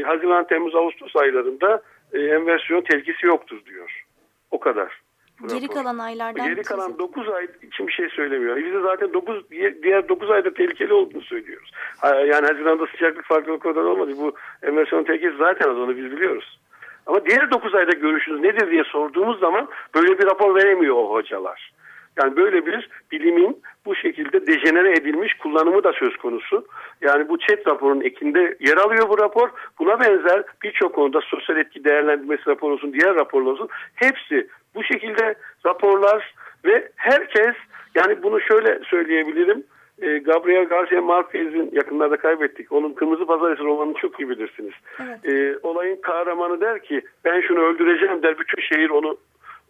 Haziran, 0.03 0.47
Temmuz, 0.47 0.75
Ağustos 0.75 1.17
aylarında 1.17 1.83
e, 2.13 2.19
enversiyon 2.19 2.81
tehlikesi 2.81 3.27
yoktur 3.27 3.65
diyor. 3.67 4.05
O 4.51 4.61
kadar. 4.61 5.01
Geri 5.47 5.63
rapor. 5.63 5.75
kalan 5.75 5.99
aylardan. 5.99 6.47
Geri 6.47 6.63
kalan 6.63 6.99
9 6.99 7.29
ay 7.29 7.49
için 7.63 7.87
bir 7.87 7.93
şey 7.93 8.09
söylemiyor. 8.09 8.57
Biz 8.57 8.73
de 8.73 8.81
zaten 8.81 9.13
9 9.13 9.51
diğer 9.83 10.09
9 10.09 10.31
ayda 10.31 10.55
tehlikeli 10.55 10.93
olduğunu 10.93 11.23
söylüyoruz. 11.23 11.71
Yani 12.05 12.47
Haziran'da 12.47 12.87
sıcaklık 12.87 13.25
farklılık 13.25 13.63
kadar 13.63 13.83
olmadı. 13.83 14.13
Bu 14.19 14.33
enversiyon 14.63 15.05
tehlikesi 15.05 15.37
zaten 15.37 15.71
az 15.71 15.77
onu 15.77 15.97
biz 15.97 16.13
biliyoruz. 16.13 16.59
Ama 17.07 17.27
diğer 17.27 17.51
9 17.51 17.75
ayda 17.75 17.93
görüşünüz 17.93 18.41
nedir 18.41 18.71
diye 18.71 18.85
sorduğumuz 18.85 19.41
zaman 19.41 19.69
böyle 19.95 20.19
bir 20.19 20.27
rapor 20.27 20.55
veremiyor 20.55 20.97
o 20.97 21.11
hocalar. 21.11 21.73
Yani 22.19 22.37
böyle 22.37 22.67
bir 22.67 22.89
bilimin 23.13 23.63
bu 23.87 23.95
şekilde 23.95 24.47
dejenere 24.47 24.93
edilmiş 24.93 25.35
kullanımı 25.35 25.85
da 25.85 25.93
söz 25.93 26.17
konusu. 26.17 26.67
Yani 27.01 27.29
bu 27.29 27.39
chat 27.39 27.67
raporunun 27.67 28.01
ekinde 28.01 28.57
yer 28.61 28.77
alıyor 28.77 29.09
bu 29.09 29.19
rapor. 29.19 29.49
Buna 29.79 30.01
benzer 30.01 30.43
birçok 30.63 30.95
konuda 30.95 31.21
sosyal 31.21 31.59
etki 31.59 31.85
değerlendirmesi 31.85 32.47
raporu 32.47 32.73
olsun, 32.73 32.93
diğer 32.93 33.15
raporlar 33.15 33.51
olsun. 33.53 33.69
Hepsi 33.95 34.49
bu 34.75 34.85
şekilde 34.85 35.35
raporlar 35.67 36.35
ve 36.65 36.89
herkes 36.97 37.55
yani 37.95 38.23
bunu 38.23 38.41
şöyle 38.41 38.81
söyleyebilirim. 38.85 39.65
E, 40.03 40.19
Gabriel 40.19 40.65
Garcia 40.65 41.03
Marquez'in 41.03 41.71
yakınlarda 41.73 42.17
kaybettik. 42.17 42.73
Onun 42.73 42.93
Kırmızı 42.93 43.27
Pazartesi 43.27 43.65
romanını 43.65 43.95
çok 43.95 44.21
iyi 44.21 44.29
bilirsiniz. 44.29 44.73
Evet. 45.01 45.35
E, 45.35 45.59
olayın 45.63 46.01
kahramanı 46.01 46.61
der 46.61 46.83
ki 46.83 47.03
ben 47.25 47.41
şunu 47.41 47.61
öldüreceğim 47.61 48.23
der. 48.23 48.39
Bütün 48.39 48.63
şehir 48.63 48.91
onu 48.91 49.17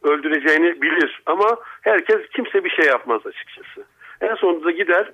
öldüreceğini 0.03 0.83
bilir. 0.83 1.23
Ama 1.27 1.57
herkes 1.83 2.29
kimse 2.35 2.65
bir 2.65 2.71
şey 2.71 2.85
yapmaz 2.85 3.27
açıkçası. 3.27 3.85
En 4.21 4.35
sonunda 4.35 4.71
gider 4.71 5.13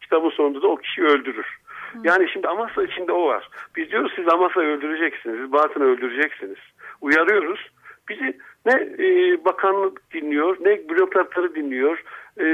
kitabın 0.00 0.30
sonunda 0.30 0.62
da 0.62 0.68
o 0.68 0.76
kişiyi 0.76 1.06
öldürür. 1.06 1.46
Hı. 1.92 1.98
Yani 2.04 2.28
şimdi 2.32 2.48
Amasya 2.48 2.84
içinde 2.84 3.12
o 3.12 3.26
var. 3.26 3.48
Biz 3.76 3.90
diyoruz 3.90 4.12
siz 4.16 4.28
Amasya'yı 4.28 4.68
öldüreceksiniz. 4.68 5.36
Siz 5.40 5.52
Batın'ı 5.52 5.84
öldüreceksiniz. 5.84 6.58
Uyarıyoruz. 7.00 7.60
Bizi 8.08 8.38
ne 8.66 8.72
e, 8.72 9.44
bakanlık 9.44 10.12
dinliyor 10.12 10.56
ne 10.60 10.88
bürokratları 10.88 11.54
dinliyor. 11.54 12.02
E, 12.40 12.44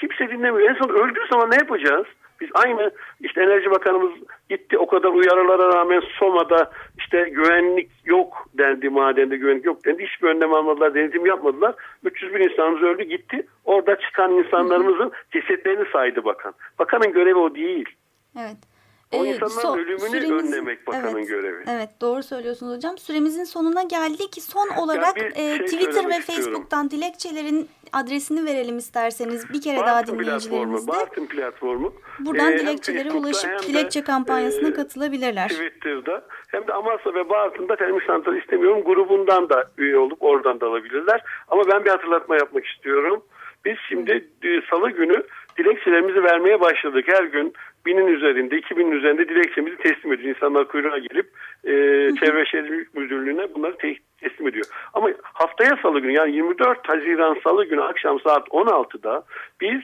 kimse 0.00 0.30
dinlemiyor. 0.30 0.70
En 0.70 0.74
son 0.74 0.88
öldüğü 0.88 1.26
zaman 1.30 1.50
ne 1.50 1.56
yapacağız? 1.56 2.06
Biz 2.40 2.48
aynı 2.54 2.90
işte 3.20 3.42
Enerji 3.42 3.70
Bakanımız 3.70 4.12
gitti 4.50 4.78
o 4.78 4.86
kadar 4.86 5.08
uyarılara 5.08 5.74
rağmen 5.74 6.02
Soma'da 6.18 6.70
işte 6.98 7.28
güvenlik 7.28 7.90
yok 8.04 8.48
dendi 8.58 8.88
madende 8.88 9.36
güvenlik 9.36 9.64
yok 9.64 9.84
dendi. 9.84 10.06
Hiçbir 10.06 10.28
önlem 10.28 10.54
almadılar, 10.54 10.94
denetim 10.94 11.26
yapmadılar. 11.26 11.74
300 12.04 12.34
bin 12.34 12.40
insanımız 12.40 12.82
öldü 12.82 13.02
gitti. 13.02 13.46
Orada 13.64 14.00
çıkan 14.00 14.32
insanlarımızın 14.32 15.12
cesetlerini 15.32 15.88
saydı 15.92 16.24
bakan. 16.24 16.54
Bakanın 16.78 17.12
görevi 17.12 17.38
o 17.38 17.54
değil. 17.54 17.88
Evet. 18.38 18.56
O 19.12 19.24
ee, 19.24 19.28
insanların 19.28 19.60
so, 19.60 19.76
ölümünü 19.76 19.98
süremiz, 20.00 20.44
önlemek 20.44 20.86
bakanın 20.86 21.16
evet, 21.16 21.28
görevi. 21.28 21.64
Evet 21.68 21.90
doğru 22.00 22.22
söylüyorsunuz 22.22 22.76
hocam. 22.76 22.98
Süremizin 22.98 23.44
sonuna 23.44 23.82
geldik. 23.82 24.36
Son 24.40 24.68
olarak 24.68 25.18
e, 25.18 25.32
şey 25.32 25.58
Twitter 25.58 26.08
ve 26.08 26.20
Facebook'tan 26.20 26.84
istiyorum. 26.84 26.90
dilekçelerin 26.90 27.68
adresini 27.92 28.44
verelim 28.44 28.78
isterseniz. 28.78 29.52
Bir 29.52 29.60
kere 29.60 29.76
Bartın 29.76 29.88
daha 29.88 30.06
dinleyicilerimizde. 30.06 30.92
Bartın 30.92 31.26
platformu. 31.26 31.94
Buradan 32.18 32.52
ee, 32.52 32.58
dilekçelere 32.58 33.12
ulaşıp 33.12 33.62
dilekçe 33.62 34.04
kampanyasına 34.04 34.68
e, 34.68 34.72
katılabilirler. 34.72 35.48
Twitter'da 35.48 36.24
hem 36.48 36.66
de 36.66 36.72
Amasya 36.72 37.14
ve 37.14 37.28
Bartın'da 37.28 37.76
termik 37.76 38.02
santral 38.02 38.36
istemiyorum 38.36 38.84
grubundan 38.84 39.48
da 39.48 39.70
üye 39.78 39.98
olup 39.98 40.22
oradan 40.22 40.60
da 40.60 40.66
alabilirler. 40.66 41.22
Ama 41.48 41.62
ben 41.68 41.84
bir 41.84 41.90
hatırlatma 41.90 42.36
yapmak 42.36 42.66
istiyorum. 42.66 43.24
Biz 43.64 43.76
şimdi 43.88 44.28
e, 44.42 44.48
salı 44.70 44.90
günü 44.90 45.22
dilekçelerimizi 45.58 46.24
vermeye 46.24 46.60
başladık. 46.60 47.04
Her 47.08 47.24
gün 47.24 47.52
binin 47.86 48.06
üzerinde, 48.06 48.56
iki 48.56 48.76
binin 48.76 48.90
üzerinde 48.90 49.28
dilekçemizi 49.28 49.76
teslim 49.76 50.12
ediyor. 50.12 50.36
İnsanlar 50.36 50.68
kuyruğa 50.68 50.98
gelip 50.98 51.26
e, 51.64 51.72
Çevre 52.20 52.46
Şehircilik 52.46 52.94
Müdürlüğü'ne 52.94 53.54
bunları 53.54 53.76
te 53.76 53.94
teslim 54.20 54.48
ediyor. 54.48 54.66
Ama 54.94 55.10
haftaya 55.22 55.78
salı 55.82 56.00
günü 56.00 56.12
yani 56.12 56.36
24 56.36 56.88
Haziran 56.88 57.38
salı 57.44 57.64
günü 57.64 57.82
akşam 57.82 58.20
saat 58.20 58.48
16'da 58.48 59.24
biz 59.60 59.80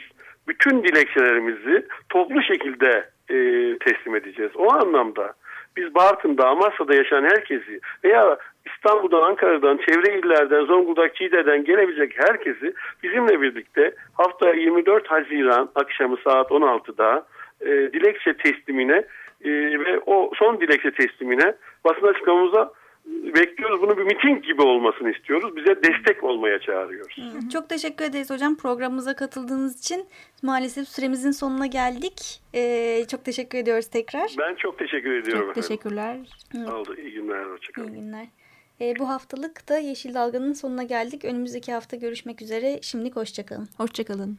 bütün 0.48 0.84
dilekçelerimizi 0.84 1.86
toplu 2.08 2.42
şekilde 2.42 3.10
e, 3.28 3.36
teslim 3.78 4.16
edeceğiz. 4.16 4.52
O 4.56 4.72
anlamda 4.72 5.34
biz 5.76 5.94
Bartın'da, 5.94 6.48
Amasya'da 6.48 6.94
yaşayan 6.94 7.24
herkesi 7.24 7.80
veya 8.04 8.38
İstanbul'dan, 8.66 9.22
Ankara'dan, 9.22 9.76
çevre 9.76 10.18
illerden, 10.18 10.64
Zonguldak, 10.64 11.16
Çiğde'den 11.16 11.64
gelebilecek 11.64 12.28
herkesi 12.28 12.74
bizimle 13.02 13.40
birlikte 13.40 13.94
haftaya 14.14 14.54
24 14.54 15.10
Haziran 15.10 15.70
akşamı 15.74 16.16
saat 16.24 16.50
16'da 16.50 17.26
e, 17.64 17.92
dilekçe 17.92 18.36
teslimine 18.36 19.04
e, 19.44 19.50
ve 19.78 20.00
o 20.06 20.30
son 20.34 20.60
dilekçe 20.60 20.90
teslimine 20.90 21.54
basın 21.84 22.06
açıklamamıza 22.06 22.72
bekliyoruz. 23.06 23.82
Bunu 23.82 23.98
bir 23.98 24.02
miting 24.02 24.44
gibi 24.44 24.62
olmasını 24.62 25.10
istiyoruz. 25.10 25.56
Bize 25.56 25.82
destek 25.82 26.24
olmaya 26.24 26.58
çağırıyoruz. 26.58 27.18
Çok 27.52 27.68
teşekkür 27.68 28.04
ederiz 28.04 28.30
hocam 28.30 28.56
programımıza 28.56 29.16
katıldığınız 29.16 29.78
için. 29.78 30.06
Maalesef 30.42 30.88
süremizin 30.88 31.30
sonuna 31.30 31.66
geldik. 31.66 32.40
Ee, 32.54 33.04
çok 33.10 33.24
teşekkür 33.24 33.58
ediyoruz 33.58 33.86
tekrar. 33.86 34.34
Ben 34.38 34.54
çok 34.54 34.78
teşekkür 34.78 35.12
ediyorum. 35.12 35.46
Çok 35.46 35.54
teşekkürler. 35.54 36.16
Oldu. 36.54 36.94
İyi 36.94 37.12
günler. 37.12 37.44
Hoşçakalın. 37.44 37.88
İyi 37.88 37.94
günler. 37.94 38.26
Ee, 38.80 38.94
bu 38.98 39.08
haftalık 39.08 39.68
da 39.68 39.78
Yeşil 39.78 40.14
Dalga'nın 40.14 40.52
sonuna 40.52 40.82
geldik. 40.82 41.24
Önümüzdeki 41.24 41.72
hafta 41.72 41.96
görüşmek 41.96 42.42
üzere. 42.42 42.78
Şimdilik 42.82 43.16
hoşçakalın. 43.16 43.68
Hoşçakalın. 43.76 44.38